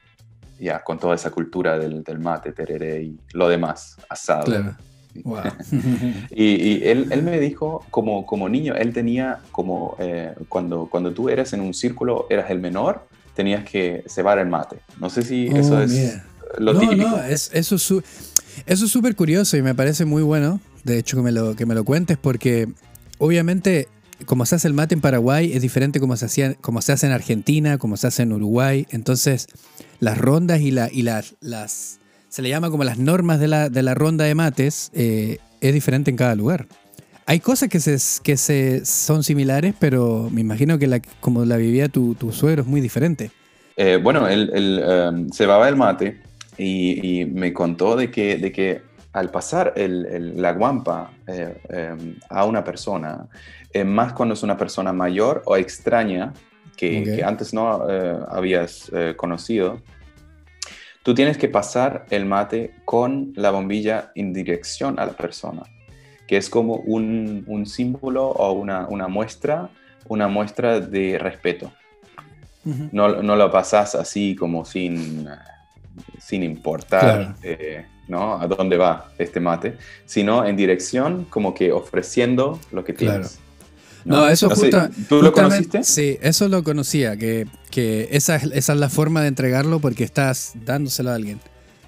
[0.58, 4.76] ya, con toda esa cultura del, del, mate, tereré y lo demás, asado.
[6.30, 11.28] y, él, él, me dijo, como, como niño, él tenía como, eh, cuando, cuando tú
[11.28, 14.76] eras en un círculo, eras el menor, tenías que cebar el mate.
[14.98, 16.20] No sé si eso oh, es
[16.58, 17.08] lo no, típico.
[17.08, 17.92] No, es, eso es
[18.66, 21.66] eso es súper curioso y me parece muy bueno, de hecho, que me lo, que
[21.66, 22.68] me lo cuentes, porque
[23.18, 23.88] obviamente
[24.26, 27.06] como se hace el mate en Paraguay es diferente como se, hacía, como se hace
[27.06, 28.86] en Argentina, como se hace en Uruguay.
[28.90, 29.46] Entonces,
[29.98, 31.99] las rondas y, la, y las, las
[32.30, 35.74] se le llama como las normas de la, de la ronda de mates, eh, es
[35.74, 36.66] diferente en cada lugar.
[37.26, 41.56] Hay cosas que, se, que se, son similares, pero me imagino que la, como la
[41.56, 43.30] vivía tu, tu suegro es muy diferente.
[43.76, 46.20] Eh, bueno, él, em, se va el mate
[46.56, 52.62] y, me contó de que, de que al pasar el, la guampa eh, a una
[52.62, 53.26] persona,
[53.84, 56.32] más cuando es una persona mayor o extraña,
[56.76, 57.82] que, que antes no
[58.28, 59.80] habías conocido,
[61.10, 65.62] Tú tienes que pasar el mate con la bombilla en dirección a la persona,
[66.28, 69.70] que es como un, símbolo o una, muestra,
[70.06, 71.72] una muestra de respeto.
[72.62, 75.26] no, lo pasas así como sin,
[76.20, 78.40] sin importar eh, ¿no?
[78.40, 83.40] a dónde va este mate, sino en dirección como que ofreciendo lo que tienes.
[84.04, 84.48] No, eso
[85.08, 85.84] ¿Tú lo conociste?
[85.84, 87.46] Sí, eso lo conocía, que,
[88.10, 91.40] esa, es la forma de entregarlo porque estás dándoselo a alguien.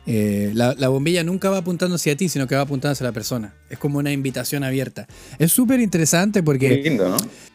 [0.05, 3.55] Eh, la, bombilla nunca va apuntando hacia ti, sino que va apuntando hacia la persona.
[3.71, 5.07] Es como una invitación abierta.
[5.39, 6.99] Es súper interesante porque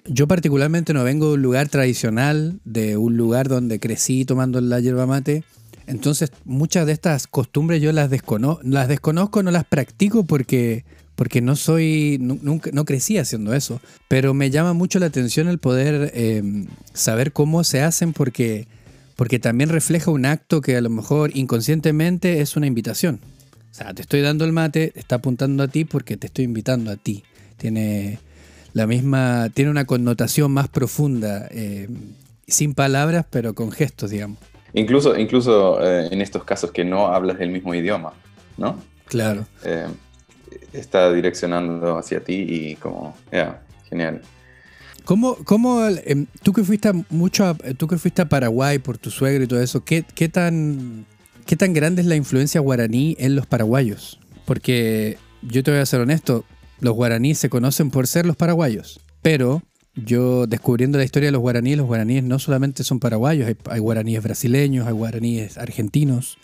[0.05, 4.79] yo particularmente no vengo de un lugar tradicional, de un lugar donde crecí tomando la
[4.79, 5.43] yerba mate.
[5.87, 10.83] Entonces muchas de estas costumbres yo las, descono las desconozco, no las practico porque
[11.17, 15.57] porque no soy, nunca, no crecí haciendo eso, pero me llama mucho la atención el
[15.57, 18.67] poder em, saber cómo se hacen porque,
[19.15, 23.19] porque también refleja un acto que a lo mejor inconscientemente es una invitación.
[23.71, 26.91] O sea, te estoy dando el mate, está apuntando a ti porque te estoy invitando
[26.91, 27.23] a ti.
[27.57, 28.19] Tiene
[28.73, 32.13] la misma, tiene una connotación más profunda, em,
[32.47, 34.37] sin palabras, pero con gestos, digamos.
[34.73, 38.13] Incluso, incluso eh, en estos casos que no hablas el mismo idioma,
[38.57, 38.79] ¿no?
[39.07, 39.47] Claro.
[40.73, 44.21] Está direccionando hacia ti y como, ya, genial.
[45.07, 49.43] ¿Cómo, cómo em, tú que fuiste mucho a, tú que fuiste Paraguay por tu suegro
[49.43, 51.05] y todo eso, ¿qué, qué, tan,
[51.45, 54.19] qué tan grande es la influencia guaraní en los paraguayos?
[54.45, 56.43] Porque yo te voy a ser honesto,
[56.81, 59.61] los guaraníes se conocen por ser los paraguayos, pero
[59.95, 64.21] yo descubriendo la historia de los guaraníes, los guaraníes no solamente son paraguayos, hay guaraníes
[64.21, 66.37] brasileños, hay guaraníes argentinos,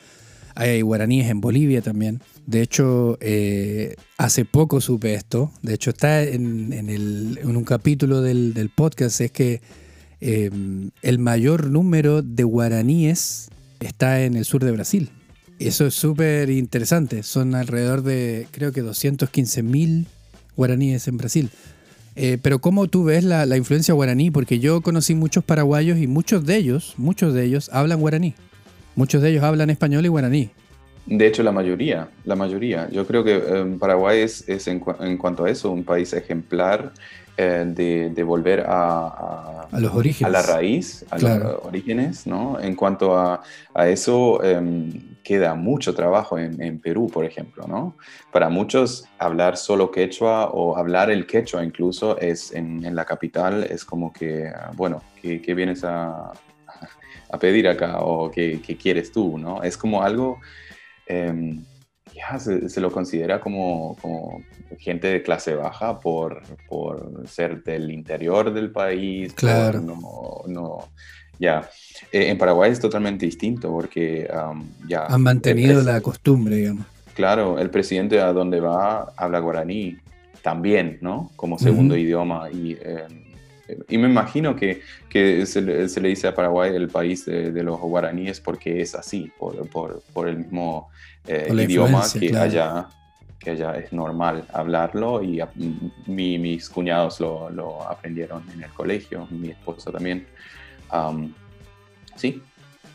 [0.56, 2.22] hay guaraníes en Bolivia también.
[2.45, 5.51] De hecho, eh, hace poco supe esto.
[5.62, 9.22] De hecho, está en, un capítulo del, podcast.
[9.22, 9.62] Es que
[10.22, 13.49] em, el mayor número de guaraníes
[13.80, 15.10] está en el sur de Brasil.
[15.60, 17.24] Eso es súper interesante.
[17.24, 20.08] Son alrededor de, creo que 215 mil
[20.56, 21.49] guaraníes en Brasil.
[22.16, 24.30] Eh, pero ¿cómo tú ves la, la, influencia guaraní?
[24.30, 28.36] Porque yo conocí muchos paraguayos y muchos de ellos, muchos de ellos hablan guaraní.
[28.95, 30.51] Muchos de ellos hablan español y guaraní.
[31.05, 32.87] De hecho, la mayoría, la mayoría.
[32.89, 34.79] Yo creo que em, Paraguay es, en,
[35.17, 36.93] cuanto a eso un país ejemplar
[37.35, 37.65] eh,
[38.15, 40.27] de, volver a, a, los orígenes.
[40.27, 42.57] A la raíz, a los orígenes, ¿no?
[42.59, 43.41] En cuanto a,
[43.85, 47.95] eso, em, queda mucho trabajo en, Perú, por ejemplo, ¿no?
[48.31, 53.83] Para muchos, hablar solo quechua o hablar el quechua incluso es en, la capital es
[53.83, 56.33] como que, bueno, ¿qué, vienes a,
[57.34, 59.63] a, pedir acá o qué, quieres tú, ¿no?
[59.63, 60.39] Es como algo...
[61.07, 61.63] Em,
[62.15, 63.97] ya se, lo considera como,
[64.77, 69.34] gente de clase baja por, por, ser del interior del país.
[69.34, 69.81] Claro.
[69.81, 70.89] no, no,
[71.39, 71.69] ya.
[72.11, 74.29] Eh, en Paraguay es totalmente distinto porque
[74.88, 75.05] ya.
[75.07, 76.86] Han mantenido la costumbre, digamos.
[77.15, 79.97] Claro, el presidente a donde va habla guaraní
[80.41, 81.31] también, ¿no?
[81.36, 82.49] Como segundo idioma.
[82.51, 83.23] Y, em,
[83.88, 88.39] y me imagino que, que se, le dice a Paraguay el país de, los guaraníes
[88.39, 90.89] porque es así, por, por, por el mismo
[91.28, 92.88] eh, idioma que allá
[93.43, 95.41] que allá es normal hablarlo y
[96.07, 100.26] mis cuñados lo, lo, aprendieron en el colegio, mi esposa también.
[102.16, 102.41] sí.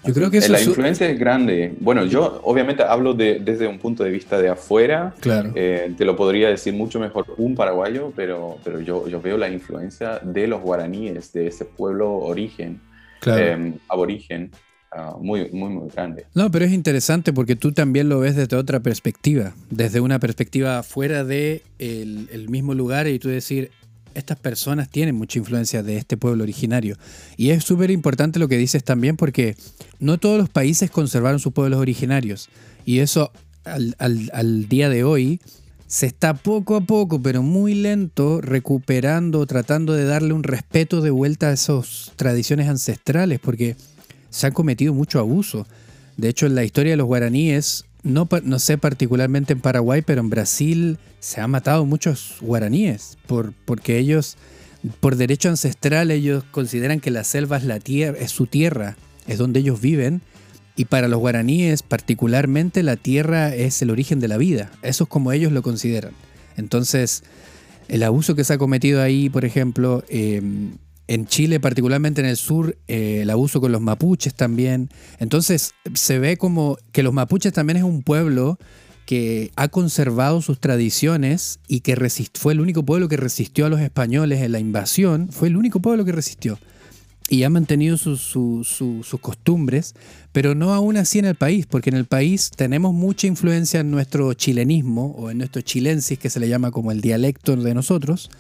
[0.05, 1.75] Yo creo que la influencia es grande.
[1.81, 5.15] Bueno, yo obviamente hablo de, desde un punto de vista de afuera.
[5.21, 5.53] Claro.
[5.55, 9.49] Eh, te lo podría decir mucho mejor un paraguayo, pero, pero yo, yo veo la
[9.49, 12.81] influencia de los guaraníes, de ese pueblo origen,
[13.27, 14.51] em, aborigen,
[14.91, 16.25] Ah, muy, muy, muy grande.
[16.35, 20.83] No, pero es interesante porque tú también lo ves desde otra perspectiva, desde una perspectiva
[20.83, 23.71] fuera de el, mismo lugar y tú decir,
[24.19, 26.97] estas personas tienen mucha influencia de este pueblo originario.
[27.37, 29.57] Y es súper importante lo que dices también porque
[30.01, 32.49] no todos los países conservaron sus pueblos originarios.
[32.85, 33.33] Y eso
[33.65, 35.41] al, al día de hoy
[35.89, 41.11] se está poco a poco, pero muy lento, recuperando, tratando de darle un respeto de
[41.11, 43.75] vuelta a esas tradiciones ancestrales, porque
[44.29, 45.67] se han cometido mucho abuso.
[46.19, 50.21] De hecho, en la historia de los guaraníes, no, no sé particularmente en Paraguay, pero
[50.21, 54.37] en Brasil se han matado muchos guaraníes por, porque ellos,
[55.01, 58.97] por derecho ancestral, ellos consideran que la selva es, la tierra, es su tierra,
[59.27, 60.23] es donde ellos viven.
[60.77, 64.71] Y para los guaraníes, particularmente, la tierra es el origen de la vida.
[64.83, 66.13] Eso es como ellos lo consideran.
[66.57, 67.25] Entonces,
[67.89, 70.41] el abuso que se ha cometido ahí, por ejemplo, eh,
[71.09, 74.91] en Chile, particularmente en el sur, eh, el abuso con los mapuches también.
[75.19, 78.59] Entonces se ve como que los mapuches también es un pueblo
[79.07, 81.97] que ha conservado sus tradiciones y que
[82.35, 85.81] fue el único pueblo que resistió a los españoles en la invasión, fue el único
[85.81, 86.59] pueblo que resistió.
[87.31, 89.95] Y ha mantenido sus costumbres,
[90.33, 93.91] pero no aún así en el país, porque en el país tenemos mucha influencia en
[93.91, 98.31] nuestro chilenismo o en nuestro chilensis, que se le llama como el dialecto de nosotros,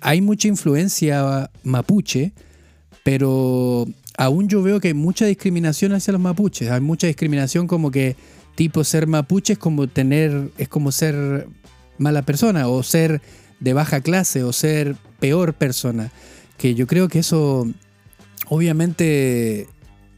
[0.00, 2.32] hay mucha influencia mapuche,
[3.04, 3.86] pero
[4.16, 6.70] aún yo veo que hay mucha discriminación hacia los mapuches.
[6.70, 8.16] Hay mucha discriminación como que
[8.54, 11.48] tipo ser mapuche es como tener, es como ser
[11.98, 13.20] mala persona o ser
[13.60, 16.10] de baja clase o ser peor persona.
[16.56, 17.68] Que yo creo que eso
[18.48, 19.68] obviamente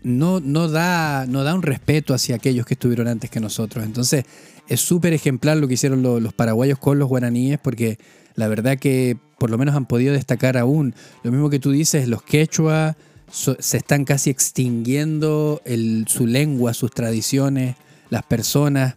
[0.02, 3.84] no, no, da, no da un respeto hacia aquellos que estuvieron antes que nosotros.
[3.84, 4.24] Entonces
[4.68, 7.98] es súper ejemplar lo que hicieron los, los paraguayos con los guaraníes porque
[8.34, 10.94] la verdad que por lo menos han podido destacar aún.
[11.22, 12.96] Lo mismo que tú dices, los quechua
[13.30, 15.60] se están casi extinguiendo
[16.06, 17.76] su lengua, sus tradiciones,
[18.10, 18.96] las personas.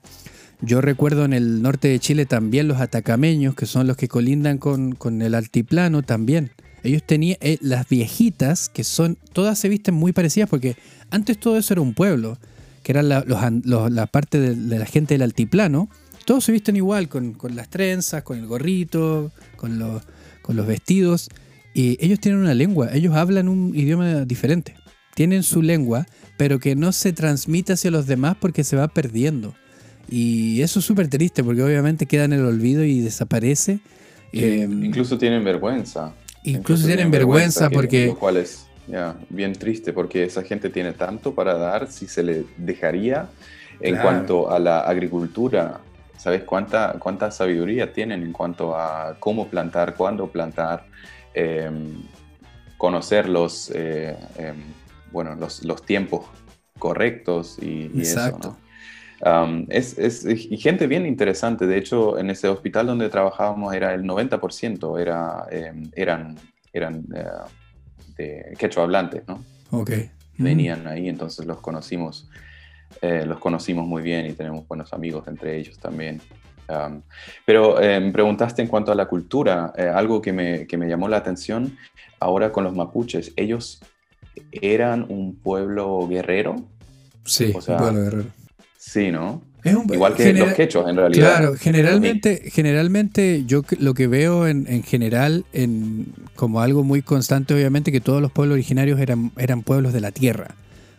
[0.62, 4.58] Yo recuerdo en el norte de Chile también los atacameños, que son los que colindan
[4.58, 6.52] con, el altiplano también.
[6.84, 10.76] Ellos tenían eh, las viejitas, que son, todas se visten muy parecidas, porque
[11.10, 12.38] antes todo eso era un pueblo,
[12.84, 13.24] que era la,
[14.08, 15.90] parte de, de, la gente del altiplano.
[16.26, 20.02] Todos se visten igual, con, con las trenzas, con el gorrito, con los,
[20.42, 21.30] con los vestidos.
[21.74, 24.76] Y ellos tienen una lengua, ellos hablan un idioma diferente.
[25.14, 26.08] Tienen su lengua,
[26.38, 29.56] pero que no se transmite hacia los demás porque se va perdiendo.
[30.10, 33.80] Y eso es súper triste porque obviamente queda en el olvido y desaparece.
[34.32, 36.14] Em, incluso tienen vergüenza.
[36.44, 38.08] Incluso, tienen, vergüenza, porque...
[38.08, 38.68] Lo cual es
[39.30, 43.30] bien triste porque esa gente tiene tanto para dar si se le dejaría
[43.80, 45.82] en cuanto a la agricultura
[46.18, 50.86] ¿Sabes cuánta, cuánta sabiduría tienen en cuanto a cómo plantar, cuándo plantar,
[51.34, 52.04] em,
[52.78, 54.56] conocer los, eh, em,
[55.12, 56.26] bueno, los, los, tiempos
[56.80, 58.58] correctos y, eso,
[59.70, 61.66] es, es, y gente bien interesante.
[61.68, 66.36] De hecho, en ese hospital donde trabajábamos era el 90% era, em, eran,
[66.74, 67.26] eran eh,
[68.18, 69.44] de quechua hablantes, ¿no?
[69.72, 69.92] Ok.
[70.38, 72.30] Venían ahí, entonces los conocimos
[73.02, 76.22] eh, los conocimos muy bien y tenemos buenos amigos entre ellos también.
[77.46, 80.88] pero eh, me preguntaste en cuanto a la cultura, eh, algo que me, que me,
[80.88, 81.78] llamó la atención
[82.20, 83.34] ahora con los mapuches.
[83.36, 83.82] Ellos
[84.52, 86.56] eran un pueblo guerrero.
[87.24, 88.26] Sí, un pueblo guerrero.
[88.78, 89.42] Sí, ¿no?
[89.66, 91.38] Igual que los quechos, en realidad.
[91.38, 97.56] Claro, generalmente, generalmente yo lo que veo en, en, general en, como algo muy constante,
[97.56, 100.54] obviamente, que todos los pueblos originarios eran, eran pueblos de la tierra.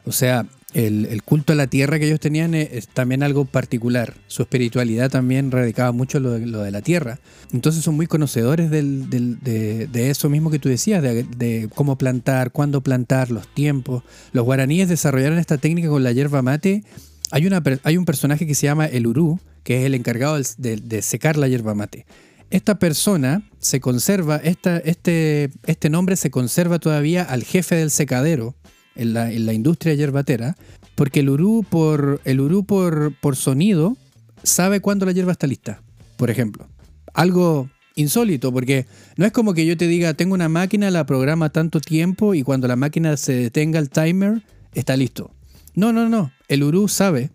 [0.04, 4.14] O sea, el, culto a la tierra que ellos tenían es, también algo particular.
[4.26, 7.18] Su espiritualidad también radicaba mucho lo de, lo de la tierra.
[7.52, 13.30] Entonces son muy conocedores de, eso mismo que tú decías, de, cómo plantar, cuándo plantar,
[13.30, 14.02] los tiempos.
[14.32, 16.84] Los guaraníes desarrollaron esta técnica con la hierba mate.
[17.30, 21.48] Hay, un personaje que se llama el Urú, que es el encargado de, secar la
[21.48, 22.06] hierba mate.
[22.50, 28.54] Esta persona se conserva, este, este nombre se conserva todavía al jefe del secadero,
[28.96, 30.56] en la, industria yerbatera,
[30.94, 33.96] porque el urú por, el urú por, por sonido
[34.42, 35.82] sabe cuándo la hierba está lista,
[36.16, 36.68] por ejemplo.
[37.14, 38.86] Algo insólito, porque
[39.16, 42.42] no es como que yo te diga, tengo una máquina, la programa tanto tiempo y
[42.42, 44.42] cuando la máquina se detenga el timer,
[44.74, 45.32] está listo.
[45.74, 46.30] No, no, no.
[46.48, 47.30] El urú sabe,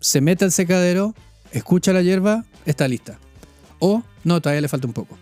[0.00, 1.14] se mete al secadero,
[1.52, 3.18] escucha la hierba, está lista.
[3.78, 5.18] O no, todavía le falta un poco.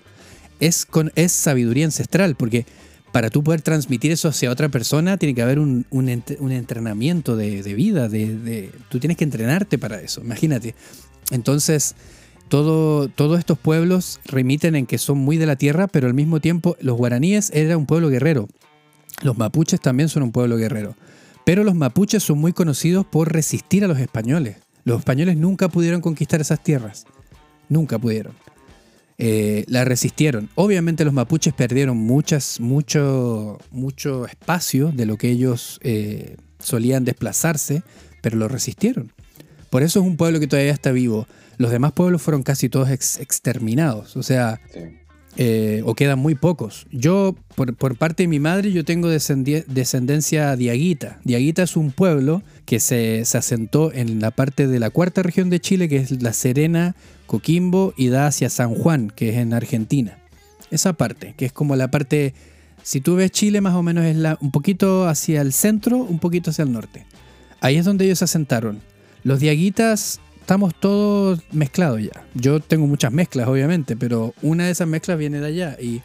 [0.60, 2.66] Es, con, es sabiduría ancestral, porque
[3.12, 8.08] para tú poder transmitir eso hacia otra persona, tiene que haber un, entrenamiento de, vida,
[8.08, 10.74] de, tú tienes que entrenarte para eso, imagínate.
[11.30, 11.94] Entonces,
[12.48, 16.40] todo, todos estos pueblos remiten en que son muy de la tierra, pero al mismo
[16.40, 18.48] tiempo los guaraníes eran un pueblo guerrero.
[19.22, 20.96] Los mapuches también son un pueblo guerrero.
[21.44, 24.56] Pero los mapuches son muy conocidos por resistir a los españoles.
[24.84, 27.04] Los españoles nunca pudieron conquistar esas tierras.
[27.68, 28.32] Nunca pudieron.
[29.18, 30.48] Eh, la resistieron.
[30.54, 37.82] Obviamente los mapuches perdieron muchas, mucho, mucho espacio de lo que ellos eh, solían desplazarse,
[38.20, 39.12] pero lo resistieron.
[39.70, 41.26] Por eso es un pueblo que todavía está vivo.
[41.56, 44.60] Los demás pueblos fueron casi todos exterminados, o sea,
[45.36, 46.86] eh, o quedan muy pocos.
[46.90, 51.20] Yo, por, parte de mi madre, yo tengo descendencia diaguita.
[51.24, 55.48] Diaguita es un pueblo que se, se asentó en la parte de la cuarta región
[55.48, 56.94] de Chile, que es La Serena,
[57.26, 60.18] Coquimbo y da hacia San Juan, que es en Argentina.
[60.70, 62.34] Esa parte, que es como la parte,
[62.82, 66.18] si tú ves Chile más o menos es la, un poquito hacia el centro, un
[66.18, 67.06] poquito hacia el norte.
[67.60, 68.80] Ahí es donde ellos se asentaron.
[69.24, 72.24] Los diaguitas estamos todos mezclados ya.
[72.34, 75.76] Yo tengo muchas mezclas, obviamente, pero una de esas mezclas viene de allá.
[75.80, 76.02] Y,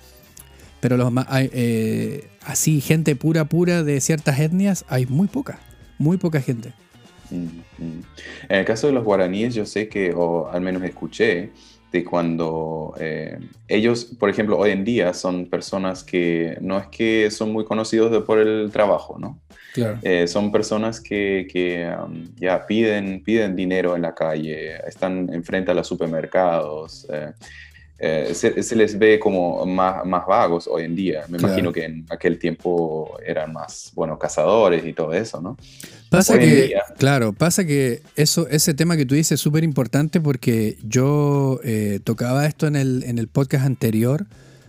[0.80, 5.60] pero los eh, así, gente pura, pura de ciertas etnias, hay muy poca,
[5.98, 6.72] muy poca gente.
[7.32, 8.06] En
[8.48, 11.50] el caso de los guaraníes, yo sé que, o al menos escuché,
[11.92, 17.32] de cuando eh, ellos, por ejemplo, hoy en día son personas que no es que
[17.32, 19.40] son muy conocidos por el trabajo, ¿no?
[20.02, 25.74] Eh, son personas que, um, ya piden, piden dinero en la calle, están enfrente a
[25.74, 27.06] los supermercados.
[27.12, 27.32] Eh,
[28.00, 31.24] eh, se, les ve como más, más, vagos hoy en día.
[31.30, 35.58] Me imagino que en aquel tiempo eran más, bueno, cazadores y todo eso, ¿no?
[36.10, 40.78] Pasa que, claro, pasa que eso, ese tema que tú dices es súper importante porque
[40.84, 44.28] yo eh, tocaba esto en el, en el podcast anterior,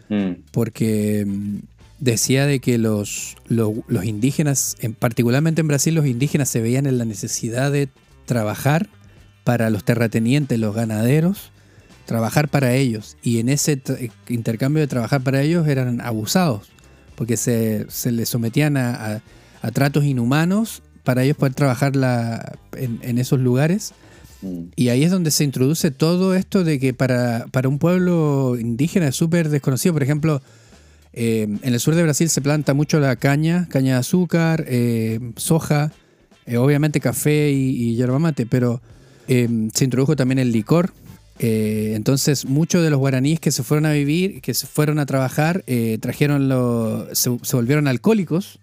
[0.08, 0.32] mm.
[0.50, 1.58] porque mm,
[2.00, 6.86] decía de que los, los, los indígenas, en, particularmente en Brasil, los indígenas se veían
[6.86, 7.88] en la necesidad de
[8.26, 8.88] trabajar
[9.44, 11.50] para los terratenientes, los ganaderos,
[12.06, 13.16] trabajar para ellos.
[13.22, 13.80] Y en ese
[14.28, 16.68] intercambio de trabajar para ellos eran abusados,
[17.16, 19.22] porque se, les sometían a,
[19.72, 23.92] tratos inhumanos para ellos poder trabajar la, en, esos lugares.
[24.42, 24.64] Mm.
[24.76, 29.08] Y ahí es donde se introduce todo esto de que para, para un pueblo indígena
[29.08, 29.94] es súper desconocido.
[29.94, 30.42] Por ejemplo,
[31.20, 35.18] eh, en el sur de Brasil se planta mucho la caña, caña de azúcar, eh,
[35.34, 35.90] soja,
[36.46, 38.80] eh, obviamente café y, y yerba mate, pero
[39.26, 40.92] se introdujo también el licor,
[41.40, 45.06] eh, entonces, muchos de los guaraníes que se fueron a vivir, que se fueron a
[45.06, 45.64] trabajar,
[46.00, 48.58] trajeron lo, se, volvieron alcohólicos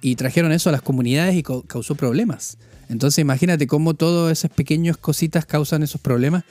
[0.00, 2.56] y trajeron eso a las comunidades y causó problemas.
[2.88, 6.44] Entonces, imagínate cómo todas esas pequeñas cositas causan esos problemas.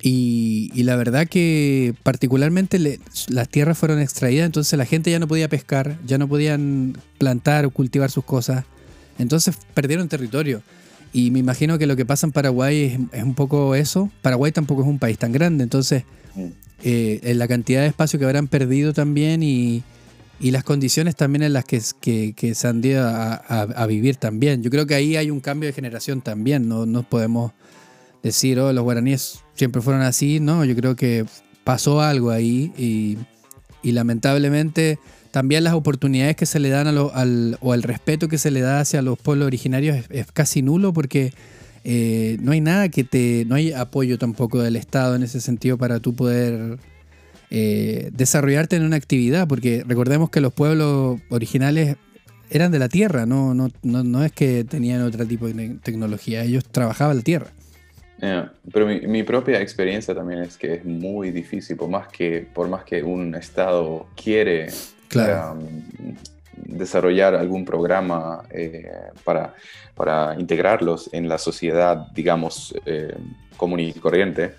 [0.00, 5.48] Y, la verdad que particularmente las tierras fueron extraídas, entonces la gente ya no podía
[5.48, 8.64] pescar, ya no podían plantar o cultivar sus cosas.
[9.18, 10.62] Entonces perdieron territorio.
[11.12, 14.10] Y me imagino que lo que pasa en Paraguay es, un poco eso.
[14.22, 16.04] Paraguay tampoco es un país tan grande, entonces
[16.36, 16.46] mm.
[16.84, 19.82] eh, en la cantidad de espacio que habrán perdido también y,
[20.40, 24.62] las condiciones también en las que, se han ido a, vivir también.
[24.62, 27.50] Yo creo que ahí hay un cambio de generación también, no, no podemos
[28.22, 31.26] decir, oh, los guaraníes siempre fueron así, no, yo creo que
[31.64, 33.18] pasó algo ahí y,
[33.82, 34.98] y lamentablemente
[35.30, 38.60] también las oportunidades que se le dan a al, o el respeto que se le
[38.60, 41.32] da hacia los pueblos originarios es, casi nulo porque
[41.84, 43.44] eh, no hay nada que te.
[43.46, 46.78] no hay apoyo tampoco del Estado en ese sentido para tú poder
[47.50, 51.96] eh, desarrollarte en una actividad, porque recordemos que los pueblos originales
[52.50, 56.42] eran de la tierra, no, no, no, no es que tenían otro tipo de tecnología,
[56.44, 57.52] ellos trabajaban la tierra.
[58.72, 62.84] Pero mi, propia experiencia también es que es muy difícil, por más que, por más
[62.84, 64.68] que un Estado quiere
[65.14, 66.16] um,
[66.56, 68.90] desarrollar algún programa eh,
[69.24, 69.54] para,
[69.94, 73.14] para integrarlos en la sociedad, digamos, eh,
[73.56, 74.54] común y corriente,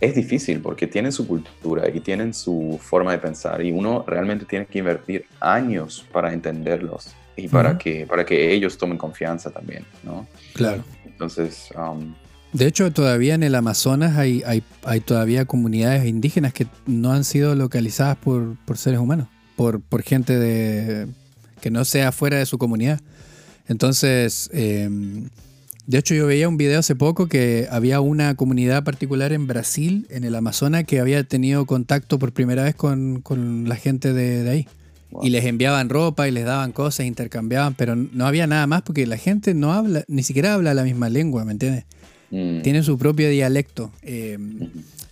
[0.00, 4.46] es difícil porque tienen su cultura y tienen su forma de pensar y uno realmente
[4.46, 9.84] tiene que invertir años para entenderlos y para, que, para que ellos tomen confianza también,
[10.02, 10.26] ¿no?
[10.54, 10.82] Claro.
[11.06, 11.70] Entonces...
[11.76, 12.14] Um,
[12.52, 17.24] de hecho, todavía en el Amazonas hay, hay, hay, todavía comunidades indígenas que no han
[17.24, 21.06] sido localizadas por, por seres humanos, por, por gente de,
[21.60, 23.00] que no sea fuera de su comunidad.
[23.68, 25.28] Entonces, em,
[25.86, 30.06] de hecho yo veía un video hace poco que había una comunidad particular en Brasil,
[30.10, 33.22] en el Amazonas, que había tenido contacto por primera vez con,
[33.68, 34.68] la gente de, ahí.
[35.22, 39.06] Y les enviaban ropa y les daban cosas, intercambiaban, pero no había nada más porque
[39.06, 41.84] la gente no habla, ni siquiera habla la misma lengua, ¿me entiendes?
[42.30, 42.62] Mm.
[42.62, 44.70] Tienen su propio dialecto em,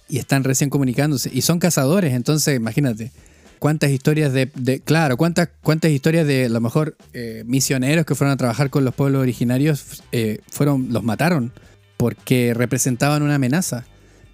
[0.09, 1.31] y están recién comunicándose.
[1.33, 3.11] Y son cazadores, entonces imagínate,
[3.59, 8.33] cuántas historias de, claro, cuántas, cuántas historias de a lo mejor eh, misioneros que fueron
[8.33, 11.53] a trabajar con los pueblos originarios eh, fueron, los mataron
[11.97, 13.85] porque representaban una amenaza.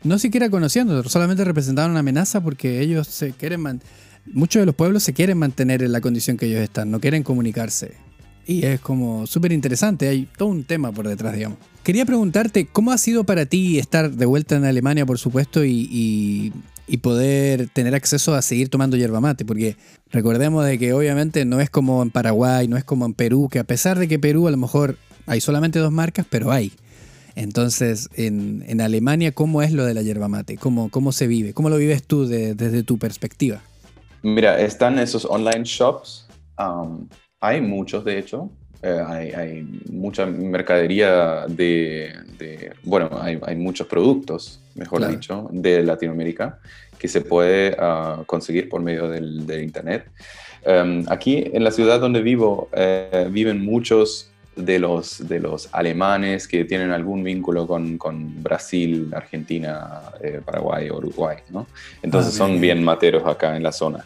[0.02, 3.80] No siquiera conociendo, solamente representaban una amenaza porque ellos se quieren
[4.26, 7.22] muchos de los pueblos se quieren mantener en la condición que ellos están, no quieren
[7.22, 7.92] comunicarse.
[8.46, 11.58] Y es como súper interesante, hay todo un tema por detrás, digamos.
[11.82, 16.52] Quería preguntarte, ¿cómo ha sido para ti estar de vuelta en Alemania, por supuesto, y
[16.86, 19.76] y poder tener acceso a seguir tomando yerba mate, porque
[20.10, 23.58] recordemos de que obviamente no es como en Paraguay, no es como en Perú, que
[23.58, 26.72] a pesar de que Perú a lo mejor hay solamente dos marcas, pero hay.
[27.36, 30.56] Entonces, en, Alemania, ¿cómo es lo de la yerba mate?
[30.56, 31.52] ¿Cómo, cómo se vive?
[31.52, 33.60] ¿Cómo lo vives tú desde tu perspectiva?
[34.22, 36.26] Mira, están esos online shops.
[36.58, 37.08] Um,
[37.44, 38.50] hay muchos, de hecho.
[38.82, 42.12] Eh, hay, mucha mercadería de,
[42.82, 46.58] bueno, hay, muchos productos, mejor dicho, de Latinoamérica
[46.98, 50.06] que se puede ah, conseguir por medio del, Internet.
[50.64, 56.46] Em, aquí en la ciudad donde vivo eh, viven muchos de los, de los alemanes
[56.46, 61.66] que tienen algún vínculo con, con Brasil, Argentina, eh, Paraguay, Uruguay, ¿no?
[62.02, 64.04] Entonces ah, son bien materos acá en la zona.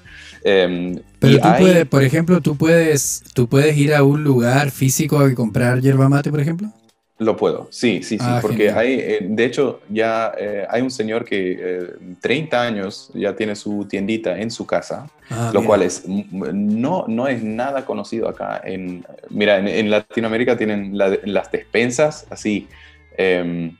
[0.49, 5.18] Em, Pero tú puedes, por ejemplo, tú puedes, tú puedes ir a un lugar físico
[5.18, 6.72] a comprar yerba mate, por ejemplo.
[7.18, 10.90] Lo puedo, sí, sí, sí, ah, porque hay, eh, de hecho, ya eh, hay un
[10.90, 11.90] señor que
[12.20, 17.07] 30 eh, años ya tiene su tiendita en su casa, ah, lo cual es, no,
[17.09, 18.62] no es nada conocido acá.
[18.64, 22.68] En, mira, en, Latinoamérica tienen las despensas así,
[23.16, 23.76] em,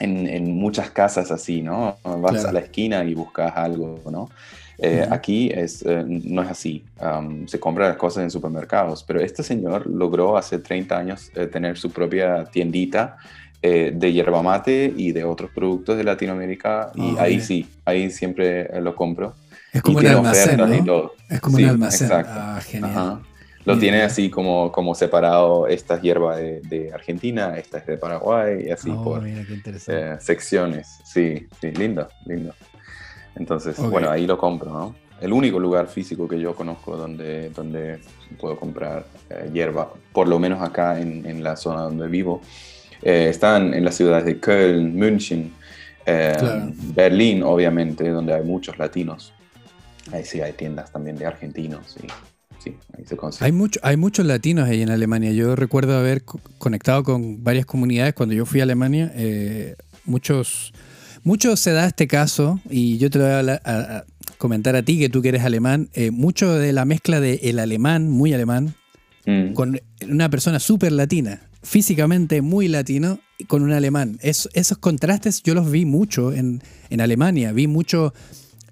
[0.00, 1.96] en, en, muchas casas así, ¿no?
[2.02, 4.28] Vas a la esquina y buscas algo, ¿no?
[4.78, 6.84] Eh, aquí es, eh, no es así,
[7.46, 11.78] se compra las cosas en supermercados, pero este señor logró hace 30 años eh, tener
[11.78, 13.16] su propia tiendita
[13.62, 18.94] de yerba mate y de otros productos de Latinoamérica y ahí sí, ahí siempre lo
[18.94, 19.36] compro.
[19.72, 21.10] Es como un almacén, ¿no?
[21.30, 22.10] Es como un almacén.
[22.12, 23.22] Ah, genial.
[23.64, 28.66] Lo tiene así como, como separado, esta es hierba de, Argentina, esta es de Paraguay,
[28.66, 29.22] y así oh, por
[30.20, 31.00] secciones.
[31.04, 32.54] Sí, sí, lindo, lindo.
[33.36, 34.94] Entonces, bueno, ahí lo compro, ¿no?
[35.20, 38.00] El único lugar físico que yo conozco donde, donde
[38.38, 42.40] puedo comprar eh, hierba, por lo menos acá en, en la zona donde vivo,
[43.02, 45.52] eh, están en las ciudades de Köln, München,
[46.06, 46.34] eh,
[46.94, 49.32] Berlín, obviamente, donde hay muchos latinos.
[50.12, 51.96] Ahí sí hay tiendas también de argentinos.
[52.02, 52.06] Y,
[52.62, 53.46] sí, ahí se consigue.
[53.46, 55.32] Hay, mucho, hay muchos latinos ahí en Alemania.
[55.32, 56.24] Yo recuerdo haber
[56.58, 59.12] conectado con varias comunidades cuando yo fui a Alemania.
[60.04, 60.72] muchos
[61.24, 64.04] mucho se da este caso, y yo te lo voy a,
[64.38, 67.58] comentar a ti, que tú que eres alemán, eh, mucho de la mezcla del el
[67.58, 68.74] alemán, muy alemán,
[69.26, 69.54] mm.
[69.54, 74.18] con una persona súper latina, físicamente muy latino, con un alemán.
[74.22, 76.62] esos contrastes yo los vi mucho en,
[77.00, 78.14] Alemania, vi mucho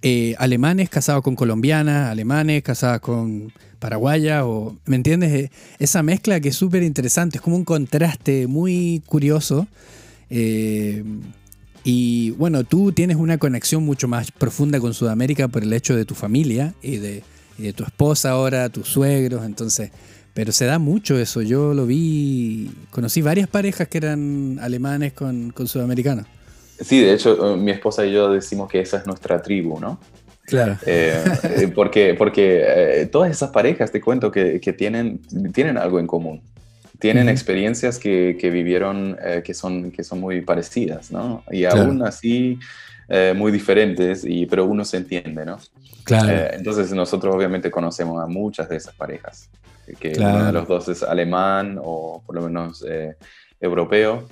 [0.03, 5.33] eh, alemanes casados con colombianas, alemanes casados con paraguayas, o, ¿me entiendes?
[5.33, 9.67] Eh, esa mezcla que es súper interesante, es como un contraste muy curioso.
[11.85, 16.05] Y bueno, tú tienes una conexión mucho más profunda con Sudamérica por el hecho de
[16.05, 17.23] tu familia y de,
[17.75, 19.91] tu esposa ahora, tus suegros, entonces,
[20.35, 21.43] pero se da mucho eso.
[21.43, 26.27] Yo lo vi, conocí varias parejas que eran alemanes con, con sudamericanos.
[26.81, 30.01] Sí, de hecho, eh, mi esposa y yo decimos que esa es nuestra tribu, ¿no?
[30.45, 30.77] Claro.
[30.87, 35.21] Eh, eh, porque porque todas esas parejas, te cuento, que, que, tienen,
[35.53, 36.43] tienen algo en común
[37.03, 41.43] tienen experiencias que, que vivieron eh, que, son, que son muy parecidas, ¿no?
[41.51, 42.61] Y aún así
[43.09, 45.59] eh, muy diferentes, y, pero uno se entiende, ¿no?
[46.05, 46.31] Claro.
[46.31, 49.51] Eh, entonces nosotros obviamente conocemos a muchas de esas parejas,
[49.99, 52.85] que uno de los dos es alemán o por lo menos
[53.61, 54.29] europeo,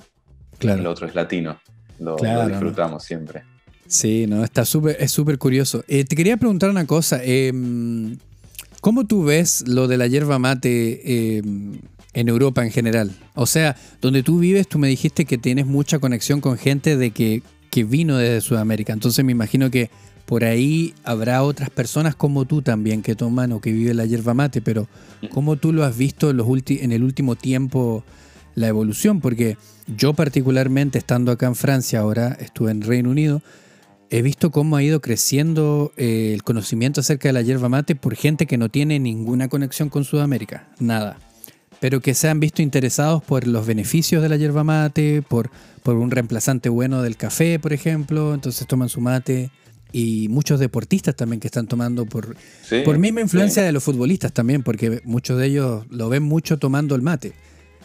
[0.57, 0.77] claro.
[0.77, 1.59] y el otro es latino.
[1.99, 2.15] lo,
[2.47, 3.43] disfrutamos siempre.
[3.85, 5.83] Sí, no, está súper, es súper curioso.
[5.85, 7.19] Te quería preguntar una cosa.
[7.21, 7.51] Eh,
[8.79, 11.79] ¿Cómo tú ves lo de la hierba mate em,
[12.13, 13.11] en Europa en general?
[13.35, 17.11] O sea, donde tú vives, tú me dijiste que tienes mucha conexión con gente de
[17.11, 18.93] que, que vino desde Sudamérica.
[18.93, 19.89] Entonces me imagino que
[20.25, 24.33] por ahí habrá otras personas como tú también que toman o que viven la hierba
[24.33, 24.87] mate, pero
[25.29, 28.05] ¿cómo tú lo has visto en, los en el último tiempo
[28.55, 29.19] la evolución?
[29.19, 29.57] Porque
[29.87, 33.41] yo particularmente estando acá en Francia, ahora estuve en Reino Unido,
[34.09, 38.15] he visto cómo ha ido creciendo eh, el conocimiento acerca de la hierba mate por
[38.15, 41.17] gente que no tiene ninguna conexión con Sudamérica, nada.
[41.81, 45.49] Pero que se han visto interesados por los beneficios de la hierba mate, por,
[45.81, 49.49] por un reemplazante bueno del café, por ejemplo, entonces toman su mate.
[49.91, 52.35] Y muchos deportistas también que están tomando por,
[52.85, 56.95] por misma influencia de los futbolistas también, porque muchos de ellos lo ven mucho tomando
[56.95, 57.33] el mate.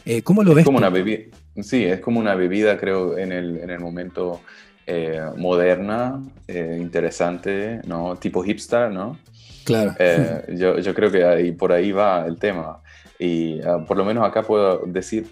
[0.05, 0.67] Eh, ¿Cómo lo ves?
[0.67, 1.23] Como una bebida,
[1.63, 4.43] sí, es como una bebida, creo, en el, en el momento
[4.87, 8.15] eh, moderna, eh, interesante, ¿no?
[8.17, 9.19] Tipo hipster, ¿no?
[9.65, 9.97] Claro.
[10.55, 12.83] Yo, yo, creo que ahí, por ahí va el tema.
[13.19, 15.27] Y ah, por lo menos acá puedo decir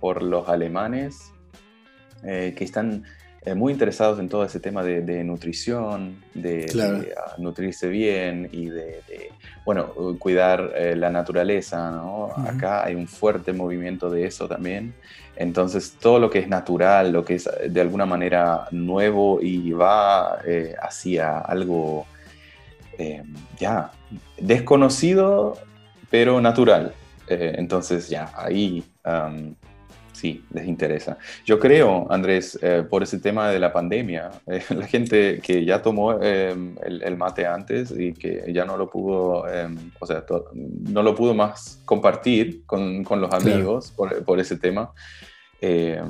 [0.00, 1.32] por los alemanes
[2.22, 3.04] que están
[3.54, 6.66] muy interesados en todo ese tema de, nutrición, de,
[7.16, 9.00] ah, nutrirse bien y de,
[9.64, 12.30] bueno, cuidar la naturaleza, ¿no?
[12.36, 14.94] Acá hay un fuerte movimiento de eso también.
[15.38, 19.70] Entonces, todo lo que es natural, lo que es eh, de alguna manera nuevo y
[19.70, 22.06] va eh, hacia algo
[22.98, 23.22] eh,
[23.56, 23.92] ya
[24.36, 25.56] desconocido,
[26.10, 26.92] pero natural.
[27.28, 28.84] Entonces, ya, ahí
[30.12, 31.16] sí, les interesa.
[31.44, 32.58] Yo creo, Andrés,
[32.90, 34.30] por ese tema de la pandemia,
[34.70, 39.44] la gente que ya tomó el, mate antes y que ya no lo pudo,
[40.00, 40.24] o sea,
[40.54, 44.92] no lo pudo más compartir con, los amigos por, por, ese tema,
[45.60, 46.00] eh,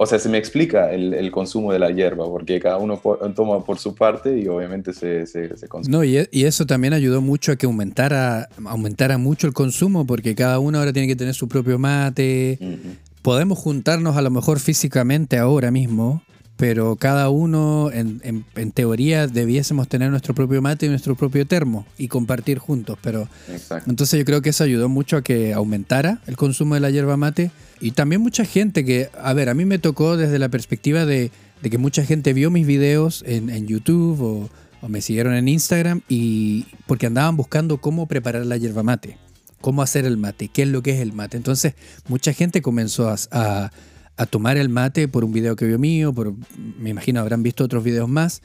[0.00, 3.00] o sea, se me explica el, consumo de la hierba, porque cada uno
[3.34, 5.26] toma por su parte y obviamente se,
[5.68, 5.96] consume.
[5.96, 10.60] No, y, eso también ayudó mucho a que aumentara, aumentara mucho el consumo, porque cada
[10.60, 12.60] uno ahora tiene que tener su propio mate.
[13.22, 16.22] Podemos juntarnos a lo mejor físicamente ahora mismo,
[16.58, 22.08] pero cada uno, en, teoría, debiésemos tener nuestro propio mate y nuestro propio termo y
[22.08, 22.98] compartir juntos.
[23.00, 23.28] Pero
[23.86, 27.16] entonces yo creo que eso ayudó mucho a que aumentara el consumo de la hierba
[27.16, 31.06] mate y también mucha gente que, a ver, a mí me tocó desde la perspectiva
[31.06, 31.30] de,
[31.62, 34.50] que mucha gente vio mis videos en, YouTube
[34.82, 39.16] o, me siguieron en Instagram y porque andaban buscando cómo preparar la yerba mate,
[39.60, 41.36] cómo hacer el mate, qué es lo que es el mate.
[41.36, 41.74] Entonces
[42.08, 43.70] mucha gente comenzó a,
[44.26, 46.34] tomar el mate por un video que vio mío, por,
[46.78, 48.42] me imagino habrán visto otros videos más.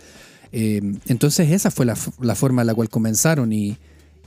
[0.52, 3.78] Eh, entonces esa fue la, forma en la cual comenzaron y,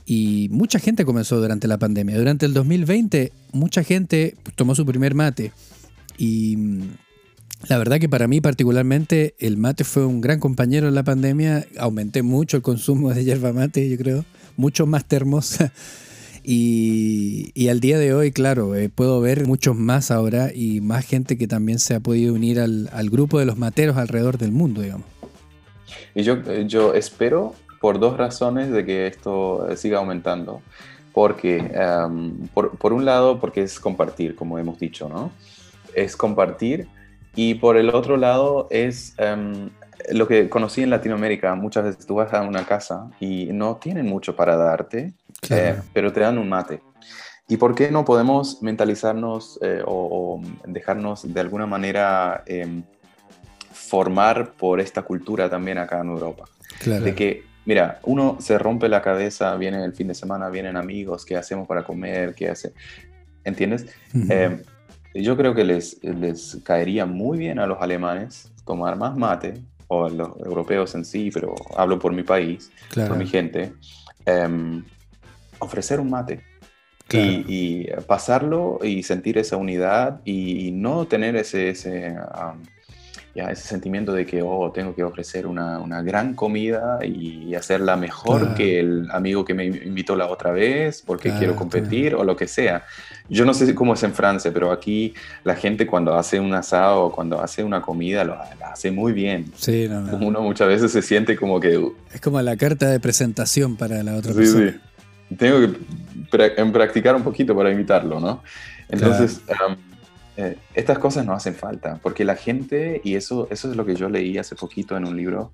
[0.05, 2.17] y mucha gente comenzó durante la pandemia.
[2.17, 5.51] Durante el 2020, mucha gente tomó su primer mate.
[6.17, 6.81] Y mm,
[7.69, 11.65] la verdad que para mí particularmente el mate fue un gran compañero en la pandemia.
[11.77, 14.25] Aumenté mucho el consumo de yerba mate, yo creo.
[14.55, 15.57] Muchos más termos.
[16.49, 21.05] Y, y, al día de hoy, claro, eh, puedo ver muchos más ahora y más
[21.05, 24.53] gente que también se ha podido unir al, al grupo de los materos alrededor del
[24.53, 25.05] mundo, digamos.
[26.15, 30.61] Y yo, eh, yo espero por dos razones de que esto eh, siga aumentando.
[31.11, 35.31] Porque, em, por, un lado, porque es compartir, como hemos dicho, ¿no?
[35.95, 36.87] Es compartir.
[37.35, 39.69] Y por el otro lado, es em,
[40.11, 41.55] lo que conocí en Latinoamérica.
[41.55, 45.11] Muchas veces tú vas a una casa y no tienen mucho para darte,
[45.49, 46.81] eh, pero te dan un mate.
[47.47, 52.83] ¿Y por qué no podemos mentalizarnos eh, o, dejarnos de alguna manera em,
[53.71, 56.45] formar por esta cultura también acá en Europa?
[56.83, 61.25] De que Mira, uno se rompe la cabeza, viene el fin de semana, vienen amigos,
[61.25, 62.33] ¿qué hacemos para comer?
[62.33, 62.71] ¿Qué hace?
[63.43, 63.87] ¿Entiendes?
[64.29, 64.63] Eh,
[65.13, 69.55] yo creo que les, les caería muy bien a los alemanes tomar más mate,
[69.87, 73.73] o a los europeos en sí, pero hablo por mi país, por mi gente,
[74.25, 74.85] em,
[75.59, 76.41] ofrecer un mate.
[77.09, 82.17] Y, pasarlo y sentir esa unidad y, no tener ese, ese
[83.45, 88.55] ese sentimiento de que, oh, tengo que ofrecer una, una gran comida y hacerla mejor
[88.55, 92.47] que el amigo que me invitó la otra vez porque quiero competir o lo que
[92.47, 92.83] sea.
[93.29, 97.05] Yo no sé cómo es en Francia, pero aquí la gente cuando hace un asado
[97.05, 99.51] o cuando hace una comida lo hace muy bien.
[99.55, 101.77] Sí, Uno muchas veces se siente como que...
[101.77, 104.71] Uh, es como la carta de presentación para la otra persona.
[104.71, 104.77] Sí.
[105.35, 108.43] Tengo que practicar un poquito para invitarlo, ¿no?
[108.89, 109.41] Entonces...
[110.39, 113.95] Eh, estas cosas no hacen falta, porque la gente, y eso, eso es lo que
[113.95, 115.51] yo leí hace poquito en un libro,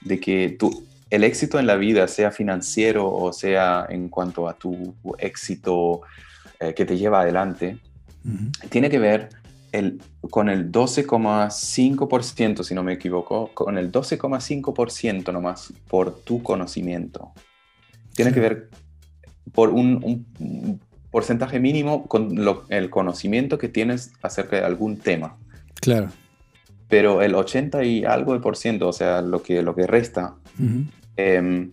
[0.00, 4.54] de que tú, el éxito en la vida, sea financiero o sea en cuanto a
[4.54, 6.00] tu éxito
[6.58, 7.78] eh, que te lleva adelante,
[8.70, 9.28] tiene que ver
[9.70, 10.00] el,
[10.30, 17.32] con el 12,5%, si no me equivoco, con el 12,5% nomás por tu conocimiento.
[18.14, 18.70] Tiene que ver
[19.52, 20.26] por un,
[21.10, 22.36] porcentaje mínimo con
[22.70, 25.36] el conocimiento que tienes acerca de algún tema.
[25.80, 26.08] Claro.
[26.88, 30.34] Pero el 80 y algo de por ciento, o sea, lo que, lo que resta,
[31.16, 31.72] em,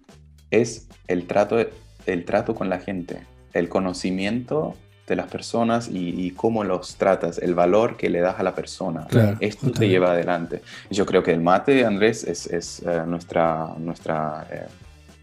[0.51, 1.57] es el trato,
[2.05, 3.21] el trato con la gente,
[3.53, 4.75] el conocimiento
[5.07, 9.07] de las personas y, cómo los tratas, el valor que le das a la persona.
[9.39, 10.61] Esto te lleva adelante.
[10.89, 14.67] Yo creo que el mate, Andrés, es, es eh, nuestra, nuestra, eh,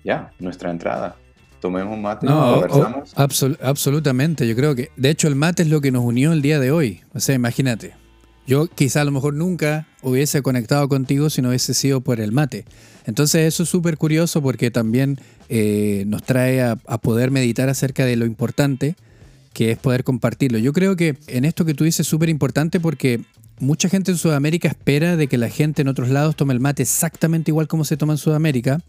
[0.04, 1.16] ya, nuestra entrada.
[1.60, 3.12] Tomemos mate, no, conversamos.
[3.60, 6.60] absolutamente, yo creo que, de hecho, el mate es lo que nos unió el día
[6.60, 7.00] de hoy.
[7.14, 7.94] O sea, imagínate.
[8.46, 12.32] Yo quizá a lo mejor nunca hubiese conectado contigo si no hubiese sido por el
[12.32, 12.64] mate.
[13.04, 18.16] Entonces eso es súper curioso porque también eh, nos trae a, poder meditar acerca de
[18.16, 18.96] lo importante
[19.52, 20.58] que es poder compartirlo.
[20.58, 23.20] Yo creo que en esto que tú dices es súper importante porque
[23.60, 26.82] mucha gente en Sudamérica espera de que la gente en otros lados tome el mate
[26.82, 28.80] exactamente igual como se toma en Sudamérica.